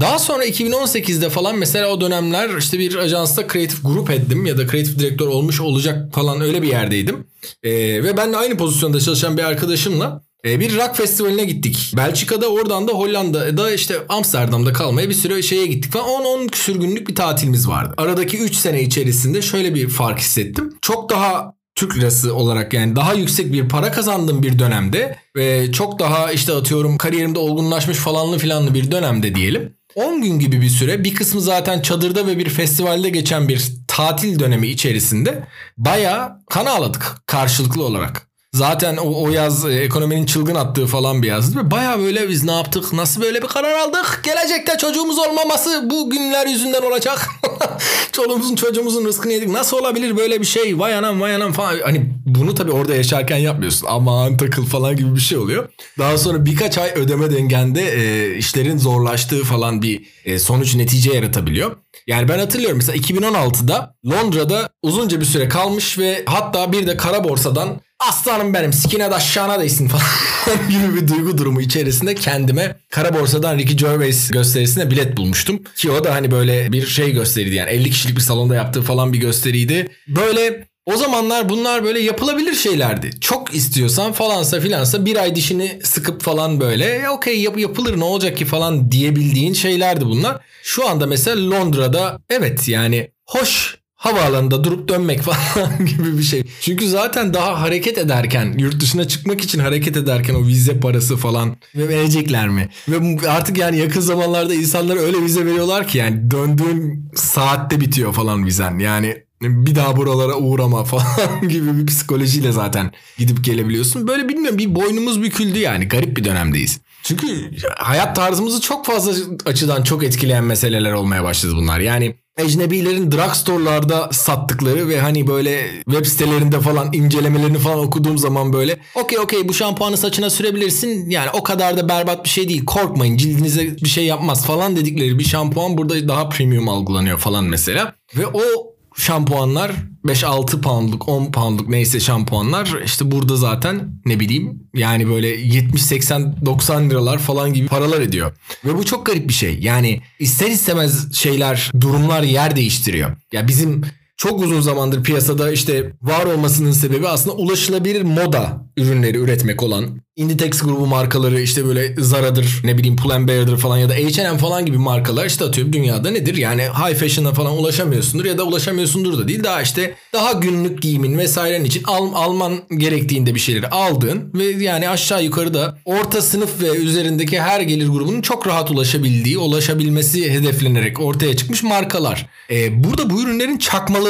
Daha 0.00 0.18
sonra 0.18 0.44
2018'de 0.46 1.30
falan 1.30 1.58
mesela 1.58 1.88
o 1.88 2.00
dönemler 2.00 2.58
işte 2.58 2.78
bir 2.78 2.96
ajansta 2.96 3.46
kreatif 3.46 3.84
grup 3.84 4.10
ettim 4.10 4.46
ya 4.46 4.58
da 4.58 4.66
kreatif 4.66 4.98
direktör 4.98 5.26
olmuş 5.26 5.60
olacak 5.60 6.14
falan 6.14 6.40
öyle 6.40 6.62
bir 6.62 6.68
yerdeydim. 6.68 7.26
Ee, 7.62 7.72
ve 8.04 8.16
ben 8.16 8.32
de 8.32 8.36
aynı 8.36 8.56
pozisyonda 8.56 9.00
çalışan 9.00 9.38
bir 9.38 9.42
arkadaşımla 9.42 10.23
bir 10.44 10.76
rock 10.76 10.96
festivaline 10.96 11.44
gittik. 11.44 11.92
Belçika'da 11.96 12.48
oradan 12.48 12.88
da 12.88 12.92
Hollanda'da 12.92 13.70
işte 13.70 13.94
Amsterdam'da 14.08 14.72
kalmaya 14.72 15.08
bir 15.08 15.14
süre 15.14 15.42
şeye 15.42 15.66
gittik 15.66 15.92
falan. 15.92 16.06
10-10 16.06 16.48
küsür 16.48 16.76
günlük 16.76 17.08
bir 17.08 17.14
tatilimiz 17.14 17.68
vardı. 17.68 17.94
Aradaki 17.96 18.38
3 18.38 18.54
sene 18.54 18.82
içerisinde 18.82 19.42
şöyle 19.42 19.74
bir 19.74 19.88
fark 19.88 20.18
hissettim. 20.18 20.74
Çok 20.82 21.10
daha 21.10 21.54
Türk 21.74 21.96
lirası 21.96 22.34
olarak 22.34 22.72
yani 22.72 22.96
daha 22.96 23.14
yüksek 23.14 23.52
bir 23.52 23.68
para 23.68 23.92
kazandığım 23.92 24.42
bir 24.42 24.58
dönemde 24.58 25.16
ve 25.36 25.72
çok 25.72 25.98
daha 25.98 26.32
işte 26.32 26.52
atıyorum 26.52 26.98
kariyerimde 26.98 27.38
olgunlaşmış 27.38 27.98
falanlı 27.98 28.38
filanlı 28.38 28.74
bir 28.74 28.90
dönemde 28.90 29.34
diyelim. 29.34 29.74
10 29.94 30.22
gün 30.22 30.38
gibi 30.38 30.60
bir 30.60 30.68
süre 30.68 31.04
bir 31.04 31.14
kısmı 31.14 31.40
zaten 31.40 31.82
çadırda 31.82 32.26
ve 32.26 32.38
bir 32.38 32.48
festivalde 32.48 33.08
geçen 33.08 33.48
bir 33.48 33.72
tatil 33.88 34.38
dönemi 34.38 34.68
içerisinde 34.68 35.44
bayağı 35.76 36.38
kan 36.50 36.66
ağladık 36.66 37.16
karşılıklı 37.26 37.84
olarak. 37.84 38.33
Zaten 38.54 38.96
o, 38.96 39.22
o 39.22 39.30
yaz 39.30 39.64
e, 39.64 39.74
ekonominin 39.74 40.26
çılgın 40.26 40.54
attığı 40.54 40.86
falan 40.86 41.22
bir 41.22 41.28
yazdı. 41.28 41.70
Baya 41.70 41.98
böyle 41.98 42.28
biz 42.28 42.44
ne 42.44 42.52
yaptık? 42.52 42.92
Nasıl 42.92 43.22
böyle 43.22 43.42
bir 43.42 43.46
karar 43.46 43.78
aldık? 43.78 44.20
Gelecekte 44.24 44.78
çocuğumuz 44.78 45.18
olmaması 45.18 45.90
bu 45.90 46.10
günler 46.10 46.46
yüzünden 46.46 46.82
olacak. 46.82 47.28
Çoluğumuzun 48.12 48.56
çocuğumuzun 48.56 49.04
rızkını 49.04 49.32
yedik. 49.32 49.48
Nasıl 49.48 49.76
olabilir 49.78 50.16
böyle 50.16 50.40
bir 50.40 50.46
şey? 50.46 50.78
Vay 50.78 50.94
anam 50.94 51.20
vay 51.20 51.34
anam 51.34 51.52
falan. 51.52 51.80
Hani 51.84 52.06
bunu 52.26 52.54
tabii 52.54 52.72
orada 52.72 52.94
yaşarken 52.94 53.36
yapmıyorsun. 53.36 53.86
Aman 53.90 54.36
takıl 54.36 54.66
falan 54.66 54.96
gibi 54.96 55.14
bir 55.14 55.20
şey 55.20 55.38
oluyor. 55.38 55.68
Daha 55.98 56.18
sonra 56.18 56.44
birkaç 56.44 56.78
ay 56.78 56.92
ödeme 56.94 57.30
dengende 57.30 57.82
e, 57.82 58.34
işlerin 58.36 58.78
zorlaştığı 58.78 59.44
falan 59.44 59.82
bir 59.82 60.02
e, 60.24 60.38
sonuç 60.38 60.74
netice 60.74 61.12
yaratabiliyor. 61.12 61.76
Yani 62.06 62.28
ben 62.28 62.38
hatırlıyorum 62.38 62.76
mesela 62.76 62.98
2016'da 62.98 63.94
Londra'da 64.06 64.68
uzunca 64.82 65.20
bir 65.20 65.24
süre 65.24 65.48
kalmış 65.48 65.98
ve 65.98 66.22
hatta 66.26 66.72
bir 66.72 66.86
de 66.86 66.96
kara 66.96 67.24
borsadan 67.24 67.80
aslanım 68.08 68.54
benim 68.54 68.72
sikine 68.72 69.10
de 69.10 69.14
aşağına 69.14 69.60
değsin 69.60 69.88
falan 69.88 70.68
gibi 70.70 70.94
bir 70.94 71.08
duygu 71.08 71.38
durumu 71.38 71.60
içerisinde 71.60 72.14
kendime 72.14 72.76
kara 72.90 73.20
borsadan 73.20 73.58
Ricky 73.58 73.76
Gervais 73.76 74.30
gösterisine 74.30 74.90
bilet 74.90 75.16
bulmuştum. 75.16 75.62
Ki 75.76 75.90
o 75.90 76.04
da 76.04 76.14
hani 76.14 76.30
böyle 76.30 76.72
bir 76.72 76.86
şey 76.86 77.12
gösteriydi 77.12 77.54
yani 77.54 77.70
50 77.70 77.90
kişilik 77.90 78.16
bir 78.16 78.20
salonda 78.20 78.54
yaptığı 78.54 78.82
falan 78.82 79.12
bir 79.12 79.18
gösteriydi. 79.18 79.88
Böyle 80.08 80.66
o 80.86 80.96
zamanlar 80.96 81.48
bunlar 81.48 81.84
böyle 81.84 82.00
yapılabilir 82.00 82.54
şeylerdi. 82.54 83.10
Çok 83.20 83.54
istiyorsan 83.54 84.12
falansa 84.12 84.60
filansa 84.60 85.04
bir 85.04 85.16
ay 85.16 85.34
dişini 85.34 85.78
sıkıp 85.82 86.22
falan 86.22 86.60
böyle 86.60 86.84
e, 86.84 87.08
okey 87.08 87.40
yap, 87.40 87.58
yapılır 87.58 88.00
ne 88.00 88.04
olacak 88.04 88.36
ki 88.36 88.44
falan 88.44 88.92
diyebildiğin 88.92 89.52
şeylerdi 89.52 90.06
bunlar. 90.06 90.40
Şu 90.62 90.88
anda 90.88 91.06
mesela 91.06 91.50
Londra'da 91.50 92.20
evet 92.30 92.68
yani 92.68 93.10
hoş 93.26 93.78
havaalanında 93.94 94.64
durup 94.64 94.88
dönmek 94.88 95.20
falan 95.22 95.86
gibi 95.86 96.18
bir 96.18 96.22
şey. 96.22 96.44
Çünkü 96.60 96.88
zaten 96.88 97.34
daha 97.34 97.60
hareket 97.60 97.98
ederken 97.98 98.54
yurt 98.58 98.80
dışına 98.80 99.08
çıkmak 99.08 99.40
için 99.40 99.58
hareket 99.58 99.96
ederken 99.96 100.34
o 100.34 100.46
vize 100.46 100.80
parası 100.80 101.16
falan 101.16 101.56
ve 101.74 101.88
verecekler 101.88 102.48
mi? 102.48 102.68
Ve 102.88 103.30
artık 103.30 103.58
yani 103.58 103.78
yakın 103.78 104.00
zamanlarda 104.00 104.54
insanlara 104.54 105.00
öyle 105.00 105.22
vize 105.22 105.46
veriyorlar 105.46 105.88
ki 105.88 105.98
yani 105.98 106.30
döndüğün 106.30 107.10
saatte 107.14 107.80
bitiyor 107.80 108.12
falan 108.12 108.46
vizen. 108.46 108.78
Yani 108.78 109.24
bir 109.42 109.74
daha 109.74 109.96
buralara 109.96 110.36
uğrama 110.36 110.84
falan 110.84 111.48
gibi 111.48 111.78
bir 111.78 111.86
psikolojiyle 111.86 112.52
zaten 112.52 112.92
gidip 113.18 113.44
gelebiliyorsun. 113.44 114.08
Böyle 114.08 114.28
bilmiyorum 114.28 114.58
bir 114.58 114.74
boynumuz 114.74 115.22
büküldü 115.22 115.58
yani 115.58 115.88
garip 115.88 116.16
bir 116.16 116.24
dönemdeyiz. 116.24 116.80
Çünkü 117.02 117.50
hayat 117.76 118.16
tarzımızı 118.16 118.60
çok 118.60 118.86
fazla 118.86 119.12
açıdan 119.46 119.82
çok 119.82 120.04
etkileyen 120.04 120.44
meseleler 120.44 120.92
olmaya 120.92 121.24
başladı 121.24 121.52
bunlar. 121.56 121.80
Yani 121.80 122.14
ecnebilerin 122.36 123.12
drugstore'larda 123.12 124.08
sattıkları 124.12 124.88
ve 124.88 125.00
hani 125.00 125.26
böyle 125.26 125.70
web 125.84 126.06
sitelerinde 126.06 126.60
falan 126.60 126.92
incelemelerini 126.92 127.58
falan 127.58 127.78
okuduğum 127.78 128.18
zaman 128.18 128.52
böyle 128.52 128.78
okey 128.94 129.18
okey 129.18 129.48
bu 129.48 129.54
şampuanı 129.54 129.96
saçına 129.96 130.30
sürebilirsin 130.30 131.10
yani 131.10 131.30
o 131.30 131.42
kadar 131.42 131.76
da 131.76 131.88
berbat 131.88 132.24
bir 132.24 132.28
şey 132.28 132.48
değil 132.48 132.64
korkmayın 132.64 133.16
cildinize 133.16 133.76
bir 133.76 133.88
şey 133.88 134.04
yapmaz 134.04 134.46
falan 134.46 134.76
dedikleri 134.76 135.18
bir 135.18 135.24
şampuan 135.24 135.78
burada 135.78 136.08
daha 136.08 136.28
premium 136.28 136.68
algılanıyor 136.68 137.18
falan 137.18 137.44
mesela 137.44 137.94
ve 138.16 138.26
o 138.26 138.73
şampuanlar 138.96 139.72
5-6 140.04 140.60
poundluk 140.60 141.08
10 141.08 141.32
poundluk 141.32 141.68
neyse 141.68 142.00
şampuanlar 142.00 142.82
işte 142.84 143.10
burada 143.10 143.36
zaten 143.36 144.00
ne 144.06 144.20
bileyim 144.20 144.62
yani 144.74 145.08
böyle 145.08 145.28
70 145.28 145.82
80 145.82 146.46
90 146.46 146.90
liralar 146.90 147.18
falan 147.18 147.52
gibi 147.54 147.66
paralar 147.66 148.00
ediyor. 148.00 148.32
Ve 148.64 148.78
bu 148.78 148.84
çok 148.84 149.06
garip 149.06 149.28
bir 149.28 149.34
şey. 149.34 149.58
Yani 149.60 150.00
ister 150.18 150.50
istemez 150.50 151.14
şeyler 151.14 151.70
durumlar 151.80 152.22
yer 152.22 152.56
değiştiriyor. 152.56 153.16
Ya 153.32 153.48
bizim 153.48 153.82
çok 154.16 154.40
uzun 154.40 154.60
zamandır 154.60 155.02
piyasada 155.02 155.52
işte 155.52 155.92
var 156.02 156.24
olmasının 156.24 156.72
sebebi 156.72 157.08
aslında 157.08 157.36
ulaşılabilir 157.36 158.02
moda 158.02 158.64
ürünleri 158.76 159.18
üretmek 159.18 159.62
olan 159.62 160.04
Inditex 160.16 160.62
grubu 160.62 160.86
markaları 160.86 161.40
işte 161.40 161.64
böyle 161.64 161.94
Zara'dır 161.98 162.60
ne 162.64 162.78
bileyim 162.78 162.96
Pull&Bear'dır 162.96 163.58
falan 163.58 163.78
ya 163.78 163.88
da 163.88 163.94
H&M 163.94 164.38
falan 164.38 164.66
gibi 164.66 164.78
markalar 164.78 165.26
işte 165.26 165.44
atıyorum 165.44 165.72
dünyada 165.72 166.10
nedir? 166.10 166.36
Yani 166.36 166.62
high 166.62 167.00
fashion'a 167.00 167.32
falan 167.32 167.52
ulaşamıyorsundur 167.52 168.24
ya 168.24 168.38
da 168.38 168.42
ulaşamıyorsundur 168.42 169.18
da 169.18 169.28
değil. 169.28 169.44
Daha 169.44 169.62
işte 169.62 169.94
daha 170.12 170.32
günlük 170.32 170.82
giyimin 170.82 171.18
vesairenin 171.18 171.64
için 171.64 171.82
al, 171.84 172.10
alman 172.14 172.60
gerektiğinde 172.76 173.34
bir 173.34 173.40
şeyleri 173.40 173.68
aldığın 173.68 174.30
ve 174.34 174.44
yani 174.44 174.88
aşağı 174.88 175.24
yukarı 175.24 175.54
da 175.54 175.78
orta 175.84 176.22
sınıf 176.22 176.62
ve 176.62 176.76
üzerindeki 176.76 177.40
her 177.40 177.60
gelir 177.60 177.88
grubunun 177.88 178.22
çok 178.22 178.46
rahat 178.46 178.70
ulaşabildiği, 178.70 179.38
ulaşabilmesi 179.38 180.30
hedeflenerek 180.30 181.00
ortaya 181.00 181.36
çıkmış 181.36 181.62
markalar. 181.62 182.26
Ee, 182.50 182.84
burada 182.84 183.10
bu 183.10 183.22
ürünlerin 183.22 183.58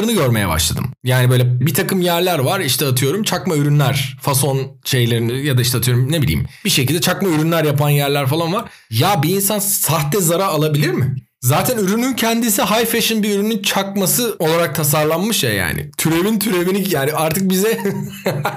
çakmalarını 0.04 0.12
görmeye 0.12 0.48
başladım. 0.48 0.84
Yani 1.04 1.30
böyle 1.30 1.60
bir 1.60 1.74
takım 1.74 2.00
yerler 2.00 2.38
var 2.38 2.60
işte 2.60 2.86
atıyorum 2.86 3.22
çakma 3.22 3.56
ürünler, 3.56 4.16
fason 4.20 4.58
şeylerini 4.84 5.46
ya 5.46 5.58
da 5.58 5.62
işte 5.62 5.78
atıyorum 5.78 6.12
ne 6.12 6.22
bileyim 6.22 6.46
bir 6.64 6.70
şekilde 6.70 7.00
çakma 7.00 7.28
ürünler 7.28 7.64
yapan 7.64 7.90
yerler 7.90 8.26
falan 8.26 8.52
var. 8.52 8.64
Ya 8.90 9.22
bir 9.22 9.36
insan 9.36 9.58
sahte 9.58 10.20
zara 10.20 10.46
alabilir 10.46 10.90
mi? 10.90 11.16
Zaten 11.40 11.78
ürünün 11.78 12.12
kendisi 12.12 12.62
high 12.62 12.86
fashion 12.86 13.22
bir 13.22 13.38
ürünün 13.38 13.62
çakması 13.62 14.36
olarak 14.38 14.74
tasarlanmış 14.74 15.44
ya 15.44 15.52
yani. 15.52 15.90
Türevin 15.98 16.38
türevini 16.38 16.90
yani 16.90 17.12
artık 17.12 17.50
bize 17.50 17.78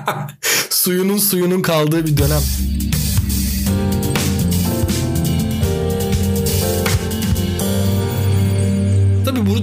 suyunun 0.69 1.17
suyunun 1.17 1.61
kaldığı 1.61 2.05
bir 2.05 2.17
dönem. 2.17 2.41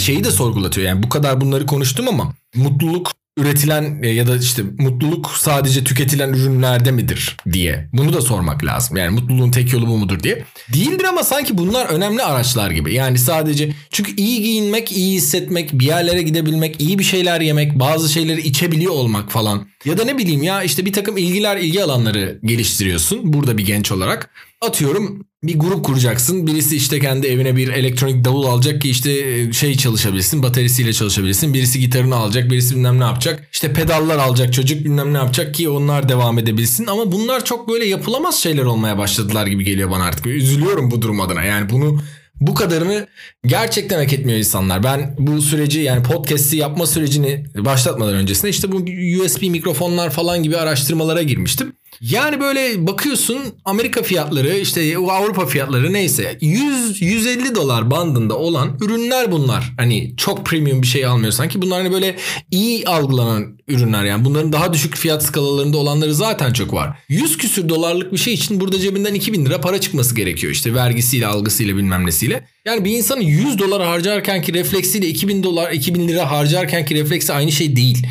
Şeyi 0.04 0.24
de 0.24 0.30
sorgulatıyor 0.30 0.88
yani 0.88 1.02
bu 1.02 1.08
kadar 1.08 1.40
bunları 1.40 1.66
konuştum 1.66 2.08
ama 2.08 2.34
mutluluk 2.54 3.10
üretilen 3.36 4.02
e, 4.02 4.08
ya 4.08 4.26
da 4.26 4.36
işte 4.36 4.62
mutluluk 4.78 5.30
sadece 5.30 5.84
tüketilen 5.84 6.32
ürünlerde 6.32 6.90
midir 6.90 7.36
diye. 7.52 7.88
Bunu 7.92 8.12
da 8.12 8.20
sormak 8.20 8.64
lazım. 8.64 8.96
Yani 8.96 9.20
mutluluğun 9.20 9.50
tek 9.50 9.72
yolu 9.72 9.86
bu 9.86 9.98
mudur 9.98 10.22
diye. 10.22 10.44
Değildir 10.74 11.04
ama 11.04 11.24
sanki 11.24 11.58
bunlar 11.58 11.86
önemli 11.86 12.22
araçlar 12.22 12.70
gibi. 12.70 12.94
Yani 12.94 13.18
sadece 13.18 13.72
çünkü 13.90 14.16
iyi 14.16 14.42
giyinmek, 14.42 14.92
iyi 14.92 15.16
hissetmek, 15.16 15.72
bir 15.72 15.86
yerlere 15.86 16.22
gidebilmek, 16.22 16.80
iyi 16.80 16.98
bir 16.98 17.04
şeyler 17.04 17.40
yemek, 17.40 17.78
bazı 17.78 18.12
şeyleri 18.12 18.40
içebiliyor 18.40 18.92
olmak 18.92 19.32
falan. 19.32 19.66
Ya 19.84 19.98
da 19.98 20.04
ne 20.04 20.18
bileyim 20.18 20.42
ya 20.42 20.62
işte 20.62 20.86
bir 20.86 20.92
takım 20.92 21.16
ilgiler, 21.16 21.56
ilgi 21.56 21.84
alanları 21.84 22.38
geliştiriyorsun 22.44 23.32
burada 23.32 23.58
bir 23.58 23.66
genç 23.66 23.92
olarak. 23.92 24.30
Atıyorum 24.66 25.26
bir 25.42 25.58
grup 25.58 25.84
kuracaksın. 25.84 26.46
Birisi 26.46 26.76
işte 26.76 27.00
kendi 27.00 27.26
evine 27.26 27.56
bir 27.56 27.68
elektronik 27.68 28.24
davul 28.24 28.44
alacak 28.44 28.82
ki 28.82 28.90
işte 28.90 29.12
e, 29.12 29.52
şey 29.52 29.76
çalışabilsin, 29.76 30.42
bataryasıyla 30.42 30.92
çalışabilsin. 30.92 31.54
Birisi 31.54 31.80
gitarını 31.80 32.16
alacak, 32.16 32.50
birisi 32.50 32.74
bilmem 32.74 33.00
ne 33.00 33.04
yapacak. 33.04 33.48
İşte 33.52 33.72
pedallar 33.72 34.18
alacak 34.18 34.52
çocuk 34.52 34.84
bilmem 34.84 35.12
ne 35.14 35.18
yapacak 35.18 35.54
ki 35.54 35.68
onlar 35.68 36.08
devam 36.08 36.38
edebilsin. 36.38 36.86
Ama 36.86 37.12
bunlar 37.12 37.44
çok 37.44 37.68
böyle 37.68 37.84
yapılamaz 37.84 38.36
şeyler 38.36 38.64
olmaya 38.64 38.98
başladılar 38.98 39.46
gibi 39.46 39.64
geliyor 39.64 39.90
bana 39.90 40.04
artık. 40.04 40.26
Üzülüyorum 40.26 40.90
bu 40.90 41.02
durum 41.02 41.20
adına. 41.20 41.42
Yani 41.42 41.70
bunu 41.70 42.00
bu 42.40 42.54
kadarını 42.54 43.06
gerçekten 43.46 43.98
hak 43.98 44.12
etmiyor 44.12 44.38
insanlar. 44.38 44.82
Ben 44.82 45.14
bu 45.18 45.42
süreci 45.42 45.80
yani 45.80 46.02
podcast'i 46.02 46.56
yapma 46.56 46.86
sürecini 46.86 47.44
başlatmadan 47.56 48.14
öncesinde 48.14 48.50
işte 48.50 48.72
bu 48.72 48.76
USB 49.24 49.42
mikrofonlar 49.42 50.10
falan 50.10 50.42
gibi 50.42 50.56
araştırmalara 50.56 51.22
girmiştim. 51.22 51.72
Yani 52.00 52.40
böyle 52.40 52.86
bakıyorsun 52.86 53.38
Amerika 53.64 54.02
fiyatları 54.02 54.56
işte 54.56 54.98
Avrupa 54.98 55.46
fiyatları 55.46 55.92
neyse 55.92 56.38
100-150 56.40 57.54
dolar 57.54 57.90
bandında 57.90 58.38
olan 58.38 58.78
ürünler 58.80 59.32
bunlar. 59.32 59.72
Hani 59.76 60.14
çok 60.16 60.46
premium 60.46 60.82
bir 60.82 60.86
şey 60.86 61.06
almıyorsan 61.06 61.48
ki 61.48 61.62
bunlar 61.62 61.82
hani 61.82 61.92
böyle 61.92 62.16
iyi 62.50 62.86
algılanan 62.86 63.58
ürünler 63.68 64.04
yani 64.04 64.24
bunların 64.24 64.52
daha 64.52 64.72
düşük 64.72 64.96
fiyat 64.96 65.24
skalalarında 65.24 65.76
olanları 65.76 66.14
zaten 66.14 66.52
çok 66.52 66.72
var. 66.72 66.98
100 67.08 67.38
küsür 67.38 67.68
dolarlık 67.68 68.12
bir 68.12 68.18
şey 68.18 68.34
için 68.34 68.60
burada 68.60 68.78
cebinden 68.78 69.14
2000 69.14 69.46
lira 69.46 69.60
para 69.60 69.80
çıkması 69.80 70.14
gerekiyor 70.14 70.52
işte 70.52 70.74
vergisiyle 70.74 71.26
algısıyla 71.26 71.76
bilmem 71.76 72.06
nesiyle. 72.06 72.46
Yani 72.64 72.84
bir 72.84 72.90
insanın 72.90 73.20
100 73.20 73.58
dolar 73.58 73.82
harcarken 73.82 74.42
ki 74.42 74.54
refleksiyle 74.54 75.06
2000 75.06 75.42
dolar 75.42 75.72
2000 75.72 76.08
lira 76.08 76.30
harcarken 76.30 76.84
ki 76.84 76.94
refleksi 76.94 77.32
aynı 77.32 77.52
şey 77.52 77.76
değil 77.76 78.06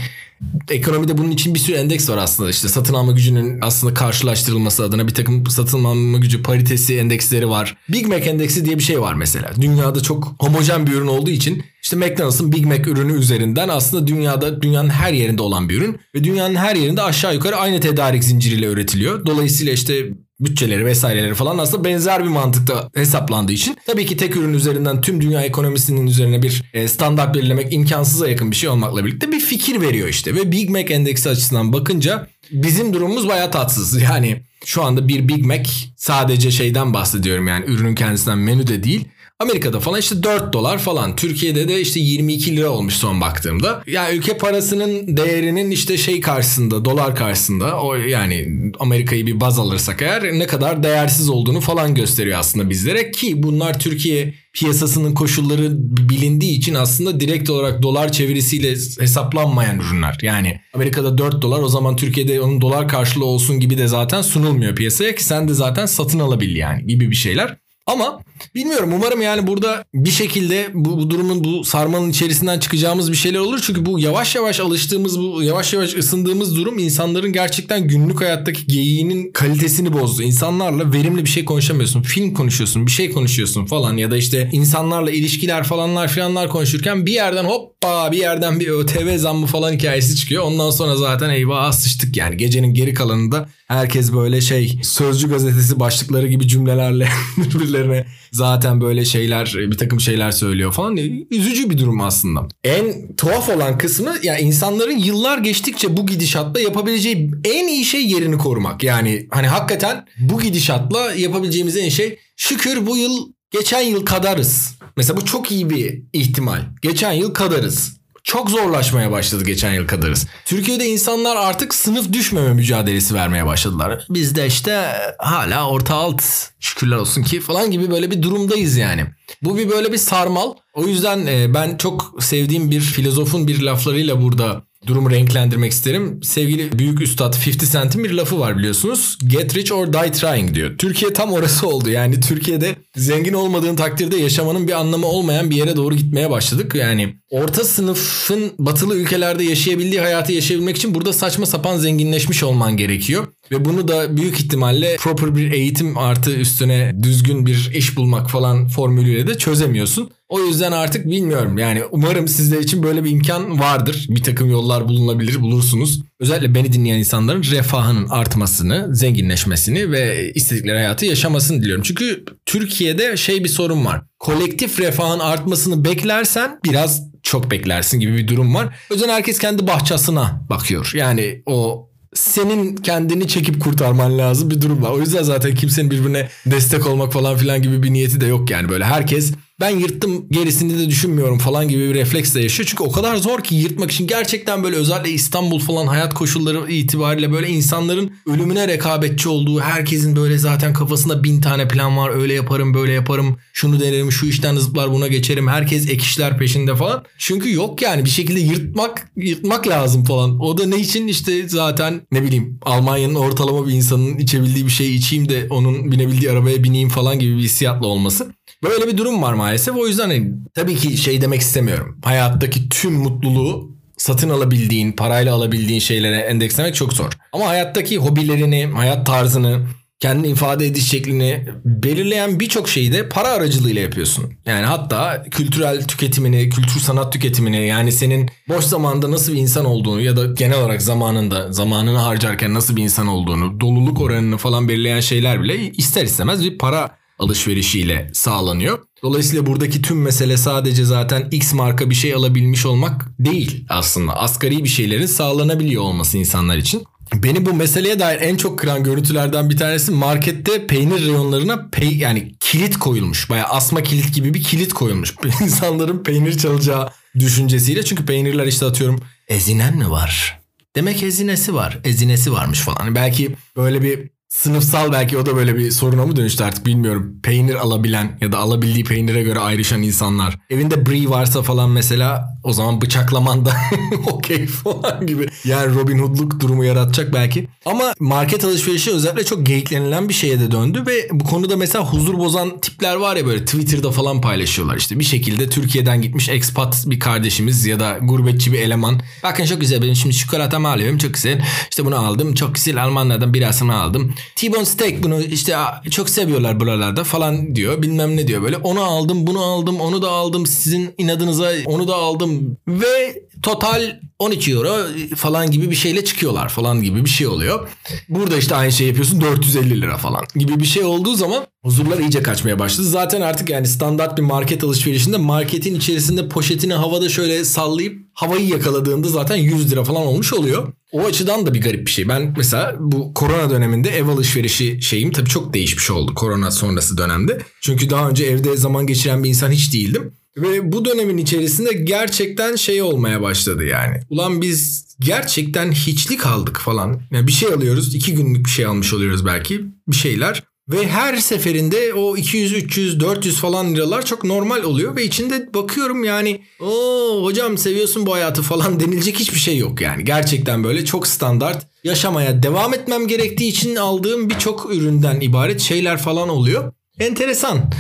ekonomide 0.70 1.18
bunun 1.18 1.32
için 1.32 1.54
bir 1.54 1.60
sürü 1.60 1.76
endeks 1.76 2.10
var 2.10 2.18
aslında. 2.18 2.50
İşte 2.50 2.68
satın 2.68 2.94
alma 2.94 3.12
gücünün 3.12 3.60
aslında 3.62 3.94
karşılaştırılması 3.94 4.84
adına 4.84 5.08
bir 5.08 5.14
takım 5.14 5.48
satın 5.48 5.84
alma 5.84 6.18
gücü 6.18 6.44
paritesi 6.44 6.98
endeksleri 6.98 7.50
var. 7.50 7.78
Big 7.90 8.08
Mac 8.08 8.30
endeksi 8.30 8.66
diye 8.66 8.78
bir 8.78 8.84
şey 8.84 9.02
var 9.02 9.14
mesela. 9.14 9.52
Dünyada 9.62 10.02
çok 10.02 10.36
homojen 10.40 10.88
bir 10.88 10.92
ürün 10.92 11.08
olduğu 11.08 11.30
için 11.30 11.64
işte 11.84 11.96
McDonald's'ın 11.96 12.52
Big 12.52 12.66
Mac 12.66 12.92
ürünü 12.92 13.14
üzerinden 13.14 13.70
aslında 13.70 14.08
dünyada 14.08 14.62
dünyanın 14.62 14.90
her 14.90 15.14
yerinde 15.14 15.42
olan 15.42 15.70
bir 15.70 15.78
ürün 15.78 15.98
ve 16.16 16.24
dünyanın 16.24 16.56
her 16.56 16.76
yerinde 16.76 17.02
aşağı 17.02 17.34
yukarı 17.34 17.56
aynı 17.56 17.80
tedarik 17.80 18.24
zinciriyle 18.24 18.66
üretiliyor. 18.66 19.26
Dolayısıyla 19.26 19.74
işte 19.74 20.10
bütçeleri 20.46 20.86
vesaireleri 20.86 21.34
falan 21.34 21.58
aslında 21.58 21.84
benzer 21.84 22.24
bir 22.24 22.30
mantıkta 22.30 22.90
hesaplandığı 22.96 23.52
için 23.52 23.78
tabii 23.88 24.06
ki 24.06 24.18
tek 24.18 24.36
ürün 24.36 24.54
üzerinden 24.54 25.02
tüm 25.02 25.22
dünya 25.22 25.42
ekonomisinin 25.42 26.08
üzerine 26.08 26.42
bir 26.42 26.64
e, 26.74 26.88
standart 26.88 27.36
belirlemek 27.36 27.74
imkansıza 27.74 28.30
yakın 28.30 28.52
bir 28.52 28.56
şey 28.56 28.70
olmakla 28.70 29.06
birlikte 29.06 29.32
bir 29.32 29.40
fikir 29.40 29.82
veriyor 29.82 30.08
işte 30.08 30.36
ve 30.36 30.52
Big 30.52 30.70
Mac 30.70 30.94
endeksi 30.94 31.30
açısından 31.30 31.74
bakınca 31.74 32.28
bizim 32.52 32.94
durumumuz 32.94 33.28
bayağı 33.28 33.52
tatsız. 33.52 34.02
Yani 34.02 34.42
şu 34.66 34.84
anda 34.84 35.08
bir 35.08 35.28
Big 35.28 35.46
Mac 35.46 35.70
sadece 35.98 36.52
şeyden 36.52 36.94
bahsediyorum 36.94 37.48
yani 37.48 37.66
ürünün 37.66 37.96
kendisinden 37.96 38.38
menü 38.38 38.68
de 38.68 38.84
değil 38.84 39.06
Amerika'da 39.44 39.80
falan 39.80 40.00
işte 40.00 40.24
4 40.24 40.54
dolar 40.54 40.80
falan. 40.80 41.16
Türkiye'de 41.16 41.68
de 41.68 41.82
işte 41.82 42.00
22 42.00 42.58
lira 42.58 42.70
olmuş 42.70 42.94
son 42.94 43.22
baktığımda. 43.22 43.84
Yani 43.88 44.18
ülke 44.18 44.38
parasının 44.38 45.18
değerinin 45.18 45.72
işte 45.72 45.98
şey 45.98 46.22
karşısında, 46.22 46.86
dolar 46.86 47.16
karşısında 47.16 47.82
o 47.82 47.96
yani 47.96 48.48
Amerika'yı 48.80 49.28
bir 49.28 49.40
baz 49.40 49.60
alırsak 49.60 50.02
eğer 50.02 50.24
ne 50.24 50.48
kadar 50.48 50.84
değersiz 50.84 51.30
olduğunu 51.30 51.62
falan 51.62 51.96
gösteriyor 51.96 52.40
aslında 52.40 52.70
bizlere 52.70 53.12
ki 53.12 53.44
bunlar 53.44 53.80
Türkiye 53.80 54.34
piyasasının 54.54 55.14
koşulları 55.14 55.70
bilindiği 56.10 56.58
için 56.58 56.74
aslında 56.74 57.20
direkt 57.20 57.50
olarak 57.50 57.82
dolar 57.82 58.12
çevirisiyle 58.12 58.70
hesaplanmayan 59.00 59.80
ürünler. 59.80 60.18
Yani 60.22 60.60
Amerika'da 60.74 61.18
4 61.18 61.42
dolar 61.42 61.60
o 61.60 61.70
zaman 61.70 61.96
Türkiye'de 61.96 62.42
onun 62.42 62.62
dolar 62.62 62.88
karşılığı 62.88 63.26
olsun 63.26 63.60
gibi 63.60 63.78
de 63.78 63.88
zaten 63.88 64.22
sunulmuyor 64.22 64.76
piyasaya 64.76 65.16
ki 65.16 65.24
sen 65.24 65.48
de 65.48 65.54
zaten 65.54 65.86
satın 65.86 66.20
alabil 66.20 66.56
yani 66.56 66.88
gibi 66.88 67.10
bir 67.10 67.16
şeyler. 67.16 67.58
Ama 67.88 68.20
bilmiyorum 68.56 68.90
umarım 68.96 69.22
yani 69.22 69.48
burada 69.48 69.86
bir 69.94 70.10
şekilde 70.10 70.70
bu, 70.74 70.98
bu 70.98 71.10
durumun 71.10 71.44
bu 71.44 71.64
sarmanın 71.64 72.10
içerisinden 72.10 72.60
çıkacağımız 72.60 73.12
bir 73.12 73.18
şeyler 73.18 73.40
olur. 73.40 73.60
Çünkü 73.64 73.86
bu 73.86 74.00
yavaş 74.00 74.36
yavaş 74.36 74.60
alıştığımız 74.60 75.20
bu 75.20 75.44
yavaş 75.44 75.74
yavaş 75.74 75.96
ısındığımız 75.96 76.56
durum 76.56 76.80
insanların 76.80 77.34
gerçekten 77.34 77.88
günlük 77.88 78.22
hayattaki 78.22 78.68
geyiğinin 78.68 79.32
kalitesini 79.32 79.94
bozdu. 79.94 80.24
İnsanlarla 80.24 80.94
verimli 80.94 81.24
bir 81.24 81.30
şey 81.30 81.46
konuşamıyorsun. 81.46 82.02
Film 82.02 82.34
konuşuyorsun, 82.34 82.86
bir 82.86 82.92
şey 82.92 83.12
konuşuyorsun 83.12 83.66
falan 83.66 83.98
ya 83.98 84.12
da 84.12 84.18
işte 84.18 84.50
insanlarla 84.52 85.12
ilişkiler 85.12 85.64
falanlar 85.64 86.08
filanlar 86.08 86.50
konuşurken 86.50 87.06
bir 87.06 87.14
yerden 87.14 87.46
hoppa 87.46 88.12
bir 88.12 88.18
yerden 88.18 88.60
bir 88.60 88.68
ÖTV 88.68 89.18
zammı 89.18 89.46
falan 89.46 89.74
hikayesi 89.74 90.16
çıkıyor. 90.16 90.44
Ondan 90.44 90.70
sonra 90.70 90.96
zaten 90.96 91.30
eyvah 91.30 91.72
sıçtık 91.72 92.18
yani 92.18 92.38
gecenin 92.38 92.74
geri 92.74 92.94
kalanında 92.94 93.50
herkes 93.68 94.14
böyle 94.14 94.42
şey 94.42 94.80
Sözcü 94.84 95.30
gazetesi 95.30 95.80
başlıkları 95.80 96.28
gibi 96.28 96.48
cümlelerle 96.48 97.08
birbirlerine 97.74 98.06
zaten 98.32 98.82
böyle 98.82 99.06
şeyler 99.06 99.54
bir 99.58 99.78
takım 99.78 100.00
şeyler 100.00 100.32
söylüyor 100.32 100.74
falan. 100.74 100.98
Üzücü 101.32 101.70
bir 101.70 101.78
durum 101.78 102.02
aslında. 102.02 102.48
En 102.64 103.16
tuhaf 103.16 103.50
olan 103.50 103.78
kısmı 103.78 104.16
ya 104.24 104.38
insanların 104.38 104.98
yıllar 104.98 105.38
geçtikçe 105.38 105.98
bu 105.98 106.06
gidişatla 106.06 106.60
yapabileceği 106.60 107.32
en 107.44 107.68
iyi 107.68 107.86
şey 107.86 108.08
yerini 108.08 108.38
korumak. 108.38 108.84
Yani 108.84 109.28
hani 109.32 109.48
hakikaten 109.48 110.06
bu 110.20 110.42
gidişatla 110.42 111.14
yapabileceğimiz 111.14 111.78
en 111.78 111.90
şey 111.90 112.20
şükür 112.38 112.86
bu 112.86 112.98
yıl 112.98 113.32
geçen 113.52 113.82
yıl 113.82 114.06
kadarız. 114.06 114.78
Mesela 114.98 115.18
bu 115.18 115.26
çok 115.26 115.52
iyi 115.52 115.70
bir 115.70 116.02
ihtimal. 116.14 116.62
Geçen 116.82 117.12
yıl 117.12 117.34
kadarız 117.34 118.03
çok 118.24 118.50
zorlaşmaya 118.50 119.12
başladı 119.12 119.44
geçen 119.46 119.74
yıl 119.74 119.88
kadarız. 119.88 120.28
Türkiye'de 120.46 120.86
insanlar 120.86 121.36
artık 121.36 121.76
sınıf 121.76 122.14
düşmeme 122.14 122.54
mücadelesi 122.54 123.14
vermeye 123.14 123.46
başladılar. 123.46 124.06
Biz 124.10 124.36
de 124.36 124.48
işte 124.48 124.88
hala 125.20 125.70
orta 125.70 125.96
alt 125.96 126.24
şükürler 126.60 126.96
olsun 126.98 127.24
ki 127.24 127.42
falan 127.42 127.72
gibi 127.72 127.92
böyle 127.92 128.12
bir 128.12 128.22
durumdayız 128.22 128.78
yani. 128.78 129.06
Bu 129.42 129.58
bir 129.58 129.70
böyle 129.70 129.92
bir 129.92 129.98
sarmal. 129.98 130.54
O 130.74 130.88
yüzden 130.88 131.26
e, 131.28 131.54
ben 131.54 131.78
çok 131.78 132.16
sevdiğim 132.20 132.72
bir 132.72 132.80
filozofun 132.82 133.48
bir 133.48 133.62
laflarıyla 133.62 134.22
burada 134.22 134.64
durumu 134.88 135.12
renklendirmek 135.12 135.72
isterim. 135.72 136.20
Sevgili 136.24 136.80
büyük 136.80 137.02
üstad 137.02 137.34
50 137.48 137.72
Cent'in 137.72 138.04
bir 138.04 138.12
lafı 138.12 138.40
var 138.40 138.58
biliyorsunuz. 138.58 139.18
Get 139.28 139.56
rich 139.56 139.72
or 139.72 139.94
die 139.94 140.12
trying 140.12 140.56
diyor. 140.56 140.78
Türkiye 140.78 141.14
tam 141.14 141.34
orası 141.34 141.68
oldu. 141.68 141.90
Yani 141.90 142.20
Türkiye'de 142.20 142.76
zengin 142.96 143.34
olmadığın 143.34 143.76
takdirde 143.76 144.18
yaşamanın 144.18 144.68
bir 144.68 144.74
anlamı 144.74 145.08
olmayan 145.08 145.50
bir 145.50 145.56
yere 145.56 145.76
doğru 145.76 145.96
gitmeye 145.96 146.30
başladık. 146.30 146.76
Yani 146.76 147.16
orta 147.30 147.64
sınıfın 147.64 148.52
batılı 148.60 148.96
ülkelerde 148.96 149.44
yaşayabildiği 149.44 150.02
hayatı 150.02 150.32
yaşayabilmek 150.32 150.78
için 150.78 150.96
burada 150.96 151.14
saçma 151.14 151.46
sapan 151.46 151.78
zenginleşmiş 151.78 152.44
olman 152.44 152.78
gerekiyor. 152.78 153.28
Ve 153.52 153.66
bunu 153.66 153.88
da 153.88 154.18
büyük 154.18 154.40
ihtimalle 154.40 154.96
proper 155.00 155.36
bir 155.36 155.52
eğitim 155.52 155.98
artı 155.98 156.36
üstüne 156.36 156.96
düzgün 157.04 157.46
bir 157.46 157.72
iş 157.74 157.98
bulmak 157.98 158.30
falan 158.30 158.68
formülüyle 158.68 159.28
de 159.28 159.38
çözemiyorsun. 159.38 160.12
O 160.30 160.40
yüzden 160.42 160.72
artık 160.72 161.06
bilmiyorum 161.06 161.58
yani 161.58 161.84
umarım 161.92 162.28
sizler 162.28 162.60
için 162.60 162.84
böyle 162.84 163.04
bir 163.04 163.12
imkan 163.12 163.60
vardır. 163.60 164.06
Bir 164.10 164.24
takım 164.24 164.52
yollar 164.52 164.88
bulunabilir 164.88 165.42
bulursunuz. 165.42 166.02
Özellikle 166.20 166.56
beni 166.56 166.74
dinleyen 166.74 166.98
insanların 166.98 167.44
refahının 167.44 168.10
artmasını, 168.10 168.96
zenginleşmesini 168.96 169.92
ve 169.92 170.32
istedikleri 170.36 170.78
hayatı 170.78 171.06
yaşamasını 171.06 171.62
diliyorum. 171.62 171.84
Çünkü 171.84 172.26
Türkiye'de 172.46 173.18
şey 173.18 173.44
bir 173.44 173.50
sorun 173.50 173.86
var. 173.86 174.02
Kolektif 174.20 174.80
refahın 174.80 175.20
artmasını 175.20 175.86
beklersen 175.86 176.60
biraz 176.66 177.14
çok 177.24 177.52
beklersin 177.52 178.00
gibi 178.00 178.18
bir 178.18 178.28
durum 178.28 178.56
var. 178.56 178.76
O 178.92 178.94
yüzden 178.94 179.10
herkes 179.10 179.40
kendi 179.40 179.68
bahçesine 179.68 180.26
bakıyor. 180.50 180.92
Yani 180.96 181.44
o 181.46 181.90
senin 182.16 182.76
kendini 182.76 183.28
çekip 183.28 183.62
kurtarman 183.62 184.18
lazım 184.18 184.50
bir 184.50 184.62
durum 184.62 184.84
var. 184.84 184.92
O 184.92 185.00
yüzden 185.00 185.24
zaten 185.24 185.56
kimsenin 185.56 185.92
birbirine 185.92 186.30
destek 186.46 186.88
olmak 186.88 187.14
falan 187.14 187.38
filan 187.38 187.62
gibi 187.62 187.84
bir 187.84 187.94
niyeti 187.94 188.22
de 188.22 188.26
yok 188.26 188.50
yani 188.50 188.70
böyle 188.70 188.86
herkes 188.86 189.34
ben 189.60 189.70
yırttım 189.70 190.30
gerisini 190.30 190.80
de 190.80 190.90
düşünmüyorum 190.90 191.38
falan 191.38 191.68
gibi 191.68 191.90
bir 191.90 191.94
refleksle 191.94 192.42
yaşıyor. 192.42 192.70
Çünkü 192.70 192.84
o 192.84 192.92
kadar 192.92 193.16
zor 193.16 193.44
ki 193.44 193.56
yırtmak 193.56 193.92
için 193.92 194.08
gerçekten 194.08 194.64
böyle 194.64 194.76
özellikle 194.76 195.12
İstanbul 195.12 195.60
falan 195.60 195.88
hayat 195.88 196.14
koşulları 196.14 196.72
itibariyle 196.72 197.32
böyle 197.32 197.48
insanların 197.48 198.12
ölümüne 198.28 198.68
rekabetçi 198.68 199.30
olduğu 199.30 199.62
herkesin 199.62 200.16
böyle 200.16 200.38
zaten 200.38 200.74
kafasında 200.74 201.24
bin 201.24 201.42
tane 201.42 201.68
plan 201.68 201.98
var 201.98 202.10
öyle 202.10 202.34
yaparım 202.34 202.74
böyle 202.74 202.92
yaparım 202.94 203.38
şunu 203.54 203.80
denerim 203.80 204.12
şu 204.12 204.26
işten 204.26 204.56
zıplar 204.56 204.92
buna 204.92 205.08
geçerim 205.08 205.48
herkes 205.48 205.86
ek 205.86 205.98
işler 205.98 206.38
peşinde 206.38 206.76
falan. 206.76 207.04
Çünkü 207.18 207.54
yok 207.54 207.82
yani 207.82 208.06
bir 208.06 208.10
şekilde 208.10 208.40
yırtmak 208.40 209.12
yırtmak 209.16 209.68
lazım 209.68 210.04
falan. 210.04 210.40
O 210.40 210.58
da 210.58 210.66
ne 210.66 210.80
için 210.80 211.08
işte 211.08 211.50
zaten 211.50 212.02
ne 212.12 212.24
bileyim 212.24 212.60
Almanya'nın 212.62 213.16
ortalama 213.16 213.68
bir 213.68 213.74
insanın 213.74 214.18
içebildiği 214.18 214.66
bir 214.66 214.72
şey 214.72 214.96
içeyim 214.96 215.30
de 215.30 215.48
onun 215.50 215.92
binebildiği 215.92 216.32
arabaya 216.32 216.64
bineyim 216.64 216.90
falan 216.90 217.20
gibi 217.20 217.38
bir 217.38 217.44
hissiyatla 217.44 217.88
olması. 217.88 218.34
Böyle 218.64 218.88
bir 218.88 218.98
durum 218.98 219.22
var 219.22 219.34
maalesef. 219.34 219.76
O 219.76 219.88
yüzden 219.88 220.04
hani, 220.04 220.32
tabii 220.54 220.76
ki 220.76 220.98
şey 220.98 221.22
demek 221.22 221.42
istemiyorum. 221.42 221.98
Hayattaki 222.04 222.70
tüm 222.70 222.94
mutluluğu 222.94 223.72
satın 223.98 224.30
alabildiğin, 224.30 224.92
parayla 224.92 225.34
alabildiğin 225.34 225.80
şeylere 225.80 226.18
endekslemek 226.18 226.76
çok 226.76 226.94
zor. 226.94 227.12
Ama 227.34 227.48
hayattaki 227.48 227.98
hobilerini, 227.98 228.66
hayat 228.66 229.06
tarzını, 229.06 229.68
kendini 230.00 230.28
ifade 230.28 230.66
ediş 230.66 230.90
şeklini 230.90 231.46
belirleyen 231.66 232.40
birçok 232.40 232.70
şeyi 232.70 232.94
de 232.94 233.10
para 233.10 233.28
aracılığıyla 233.28 233.82
yapıyorsun. 233.82 234.34
Yani 234.46 234.66
hatta 234.66 235.24
kültürel 235.32 235.88
tüketimini, 235.88 236.50
kültür 236.50 236.80
sanat 236.80 237.14
tüketimini 237.14 237.68
yani 237.68 237.92
senin 237.92 238.30
boş 238.50 238.66
zamanda 238.66 239.12
nasıl 239.12 239.34
bir 239.34 239.38
insan 239.38 239.66
olduğunu 239.66 240.02
ya 240.02 240.18
da 240.18 240.26
genel 240.26 240.60
olarak 240.60 240.82
zamanında 240.82 241.52
zamanını 241.52 241.98
harcarken 241.98 242.54
nasıl 242.54 242.76
bir 242.76 242.84
insan 242.84 243.08
olduğunu, 243.08 243.60
doluluk 243.60 244.02
oranını 244.02 244.38
falan 244.38 244.70
belirleyen 244.70 245.00
şeyler 245.00 245.44
bile 245.44 245.72
ister 245.72 246.04
istemez 246.04 246.44
bir 246.44 246.58
para 246.58 247.03
alışverişiyle 247.20 248.10
sağlanıyor. 248.14 248.80
Dolayısıyla 249.04 249.46
buradaki 249.46 249.82
tüm 249.82 250.02
mesele 250.02 250.38
sadece 250.38 250.86
zaten 250.86 251.28
X 251.32 251.54
marka 251.54 251.90
bir 251.90 251.96
şey 251.96 252.14
alabilmiş 252.14 252.66
olmak 252.66 253.06
değil 253.20 253.66
aslında. 253.70 254.14
Asgari 254.14 254.64
bir 254.64 254.70
şeylerin 254.70 255.06
sağlanabiliyor 255.06 255.84
olması 255.84 256.18
insanlar 256.18 256.58
için. 256.58 256.84
Beni 257.14 257.46
bu 257.46 257.54
meseleye 257.54 258.00
dair 258.00 258.22
en 258.22 258.38
çok 258.38 258.60
kıran 258.60 258.84
görüntülerden 258.84 259.50
bir 259.50 259.58
tanesi 259.58 259.92
markette 259.92 260.68
peynir 260.68 261.06
reyonlarına 261.06 261.70
pey 261.72 261.98
yani 261.98 262.36
kilit 262.40 262.80
koyulmuş. 262.80 263.30
Baya 263.30 263.46
asma 263.46 263.84
kilit 263.84 264.16
gibi 264.16 264.34
bir 264.34 264.44
kilit 264.44 264.74
koyulmuş. 264.74 265.16
İnsanların 265.42 266.04
peynir 266.04 266.38
çalacağı 266.38 266.90
düşüncesiyle. 267.20 267.84
Çünkü 267.84 268.06
peynirler 268.06 268.48
işte 268.48 268.66
atıyorum 268.66 269.00
ezinen 269.28 269.78
mi 269.78 269.90
var? 269.90 270.40
Demek 270.76 271.04
ezinesi 271.04 271.54
var. 271.54 271.80
Ezinesi 271.84 272.32
varmış 272.32 272.60
falan. 272.60 272.78
Hani 272.78 272.96
belki 272.96 273.36
böyle 273.58 273.82
bir 273.82 274.10
sınıfsal 274.34 274.92
belki 274.92 275.18
o 275.18 275.26
da 275.26 275.36
böyle 275.36 275.56
bir 275.56 275.72
soruna 275.72 276.06
mı 276.06 276.16
dönüştü 276.16 276.44
artık 276.44 276.66
bilmiyorum. 276.66 277.16
Peynir 277.24 277.56
alabilen 277.56 278.18
ya 278.22 278.32
da 278.32 278.38
alabildiği 278.38 278.84
peynire 278.84 279.24
göre 279.24 279.40
ayrışan 279.40 279.82
insanlar. 279.82 280.40
Evinde 280.50 280.86
brie 280.86 281.10
varsa 281.10 281.42
falan 281.42 281.70
mesela 281.70 282.38
o 282.44 282.54
zaman 282.54 282.82
bıçaklaman 282.82 283.46
da 283.46 283.54
okey 284.12 284.48
falan 284.48 285.08
gibi. 285.08 285.28
Yani 285.46 285.76
Robin 285.76 286.00
Hood'luk 286.00 286.40
durumu 286.40 286.66
yaratacak 286.66 287.14
belki. 287.14 287.48
Ama 287.66 287.94
market 288.00 288.46
alışverişi 288.46 288.92
özellikle 288.92 289.26
çok 289.26 289.46
geyiklenilen 289.46 290.10
bir 290.10 290.14
şeye 290.14 290.40
de 290.40 290.52
döndü 290.52 290.84
ve 290.88 291.08
bu 291.12 291.24
konuda 291.24 291.58
mesela 291.58 291.86
huzur 291.86 292.18
bozan 292.18 292.60
tipler 292.60 292.96
var 292.96 293.16
ya 293.16 293.26
böyle 293.26 293.46
Twitter'da 293.46 293.92
falan 293.92 294.22
paylaşıyorlar 294.22 294.78
işte. 294.78 295.00
Bir 295.00 295.04
şekilde 295.04 295.50
Türkiye'den 295.50 296.02
gitmiş 296.02 296.30
expat 296.30 296.84
bir 296.88 297.00
kardeşimiz 297.00 297.66
ya 297.66 297.80
da 297.80 297.98
gurbetçi 298.02 298.54
bir 298.54 298.60
eleman. 298.60 299.02
Bakın 299.24 299.46
çok 299.46 299.62
güzel 299.62 299.82
benim 299.82 299.96
şimdi 299.96 300.16
çikolatamı 300.16 300.70
alıyorum 300.70 300.98
çok 300.98 301.14
güzel. 301.14 301.46
İşte 301.70 301.86
bunu 301.86 301.96
aldım 301.96 302.34
çok 302.34 302.56
güzel 302.56 302.84
Almanlardan 302.84 303.34
birasını 303.34 303.76
aldım. 303.76 304.14
T-bone 304.36 304.66
steak 304.66 305.04
bunu 305.04 305.22
işte 305.22 305.56
çok 305.92 306.10
seviyorlar 306.10 306.60
buralarda 306.60 307.04
falan 307.04 307.56
diyor. 307.56 307.82
Bilmem 307.82 308.18
ne 308.18 308.28
diyor 308.28 308.42
böyle. 308.42 308.58
Onu 308.58 308.84
aldım 308.84 309.28
bunu 309.28 309.44
aldım 309.44 309.82
onu 309.82 310.02
da 310.02 310.12
aldım 310.12 310.46
sizin 310.46 310.94
inadınıza 310.98 311.52
onu 311.66 311.88
da 311.88 311.96
aldım. 311.96 312.58
Ve 312.68 313.24
total 313.44 314.00
12 314.20 314.52
euro 314.52 314.76
falan 315.16 315.52
gibi 315.52 315.72
bir 315.72 315.76
şeyle 315.76 316.06
çıkıyorlar 316.06 316.50
falan 316.50 316.84
gibi 316.84 317.06
bir 317.06 317.10
şey 317.10 317.28
oluyor. 317.28 317.70
Burada 318.10 318.38
işte 318.38 318.56
aynı 318.56 318.72
şey 318.72 318.88
yapıyorsun 318.88 319.22
450 319.22 319.82
lira 319.82 319.98
falan 319.98 320.26
gibi 320.36 320.60
bir 320.60 320.66
şey 320.66 320.84
olduğu 320.84 321.16
zaman 321.16 321.46
huzurlar 321.64 321.98
iyice 321.98 322.24
kaçmaya 322.24 322.60
başladı. 322.60 322.88
Zaten 322.88 323.22
artık 323.22 323.50
yani 323.50 323.68
standart 323.68 324.18
bir 324.18 324.24
market 324.24 324.64
alışverişinde 324.64 325.18
marketin 325.18 325.76
içerisinde 325.76 326.30
poşetini 326.30 326.74
havada 326.74 327.10
şöyle 327.10 327.46
sallayıp 327.46 327.98
havayı 328.14 328.48
yakaladığında 328.48 329.08
zaten 329.08 329.36
100 329.36 329.72
lira 329.72 329.84
falan 329.84 330.02
olmuş 330.02 330.34
oluyor. 330.34 330.74
O 330.92 331.06
açıdan 331.06 331.46
da 331.46 331.54
bir 331.54 331.62
garip 331.62 331.86
bir 331.86 331.92
şey. 331.92 332.08
Ben 332.08 332.34
mesela 332.38 332.76
bu 332.80 333.14
korona 333.14 333.50
döneminde 333.50 333.90
ev 333.90 334.08
alışverişi 334.08 334.82
şeyim 334.82 335.12
tabii 335.12 335.30
çok 335.30 335.54
değişmiş 335.54 335.92
oldu 335.92 336.14
korona 336.16 336.52
sonrası 336.52 336.98
dönemde. 336.98 337.40
Çünkü 337.62 337.90
daha 337.90 338.10
önce 338.10 338.26
evde 338.26 338.58
zaman 338.58 338.88
geçiren 338.88 339.24
bir 339.24 339.30
insan 339.30 339.52
hiç 339.52 339.74
değildim. 339.74 340.14
Ve 340.38 340.72
bu 340.72 340.86
dönemin 340.86 341.18
içerisinde 341.18 341.74
gerçekten 341.74 342.56
şey 342.56 342.82
olmaya 342.82 343.22
başladı 343.22 343.66
yani. 343.66 344.00
Ulan 344.10 344.42
biz 344.42 344.86
gerçekten 345.00 345.72
hiçlik 345.72 346.26
aldık 346.26 346.58
falan. 346.60 347.02
Yani 347.12 347.28
bir 347.28 347.32
şey 347.32 347.54
alıyoruz. 347.54 347.96
iki 347.96 348.14
günlük 348.14 348.46
bir 348.46 348.52
şey 348.52 348.66
almış 348.66 348.94
oluyoruz 348.94 349.26
belki. 349.26 349.62
Bir 349.88 349.96
şeyler. 349.96 350.44
Ve 350.70 350.88
her 350.88 351.18
seferinde 351.18 351.94
o 351.94 352.18
200, 352.18 352.54
300, 352.54 353.00
400 353.00 353.38
falan 353.38 353.76
liralar 353.76 354.06
çok 354.06 354.24
normal 354.24 354.64
oluyor. 354.64 354.96
Ve 354.96 355.04
içinde 355.04 355.54
bakıyorum 355.54 356.04
yani 356.04 356.42
o 356.60 357.20
hocam 357.24 357.58
seviyorsun 357.58 358.06
bu 358.06 358.14
hayatı 358.14 358.42
falan 358.42 358.80
denilecek 358.80 359.20
hiçbir 359.20 359.40
şey 359.40 359.58
yok 359.58 359.82
yani. 359.82 360.04
Gerçekten 360.04 360.64
böyle 360.64 360.86
çok 360.86 361.08
standart 361.08 361.68
yaşamaya 361.84 362.44
devam 362.44 362.74
etmem 362.74 363.08
gerektiği 363.08 363.48
için 363.48 363.76
aldığım 363.76 364.30
birçok 364.30 364.74
üründen 364.76 365.22
ibaret 365.22 365.62
şeyler 365.62 365.98
falan 365.98 366.30
oluyor. 366.30 366.74
Enteresan. 367.00 367.72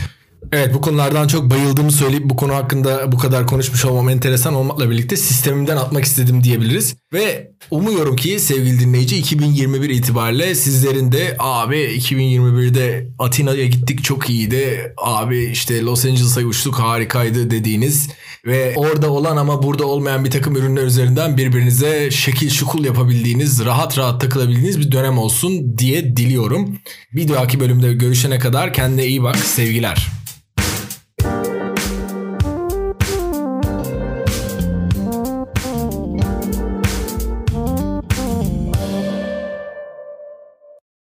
Evet 0.51 0.73
bu 0.73 0.81
konulardan 0.81 1.27
çok 1.27 1.49
bayıldığımı 1.49 1.91
söyleyip 1.91 2.29
bu 2.29 2.35
konu 2.35 2.55
hakkında 2.55 3.11
bu 3.11 3.17
kadar 3.17 3.47
konuşmuş 3.47 3.85
olmam 3.85 4.09
enteresan 4.09 4.53
olmakla 4.53 4.89
birlikte 4.89 5.17
sistemimden 5.17 5.77
atmak 5.77 6.03
istedim 6.05 6.43
diyebiliriz. 6.43 6.95
Ve 7.13 7.51
umuyorum 7.71 8.15
ki 8.15 8.39
sevgili 8.39 8.79
dinleyici 8.79 9.17
2021 9.17 9.89
itibariyle 9.89 10.55
sizlerin 10.55 11.11
de 11.11 11.35
abi 11.39 11.75
2021'de 11.75 13.07
Atina'ya 13.19 13.65
gittik 13.65 14.03
çok 14.03 14.29
iyiydi. 14.29 14.93
Abi 14.97 15.43
işte 15.43 15.81
Los 15.81 16.05
Angeles'a 16.05 16.41
uçtuk 16.41 16.75
harikaydı 16.75 17.51
dediğiniz 17.51 18.09
ve 18.45 18.73
orada 18.75 19.11
olan 19.11 19.37
ama 19.37 19.63
burada 19.63 19.85
olmayan 19.85 20.25
bir 20.25 20.31
takım 20.31 20.55
ürünler 20.55 20.83
üzerinden 20.83 21.37
birbirinize 21.37 22.11
şekil 22.11 22.49
şukul 22.49 22.85
yapabildiğiniz, 22.85 23.65
rahat 23.65 23.97
rahat 23.97 24.21
takılabildiğiniz 24.21 24.79
bir 24.79 24.91
dönem 24.91 25.17
olsun 25.17 25.77
diye 25.77 26.17
diliyorum. 26.17 26.77
Bir 27.13 27.27
dahaki 27.27 27.59
bölümde 27.59 27.93
görüşene 27.93 28.39
kadar 28.39 28.73
kendine 28.73 29.05
iyi 29.05 29.23
bak. 29.23 29.37
Sevgiler. 29.37 30.22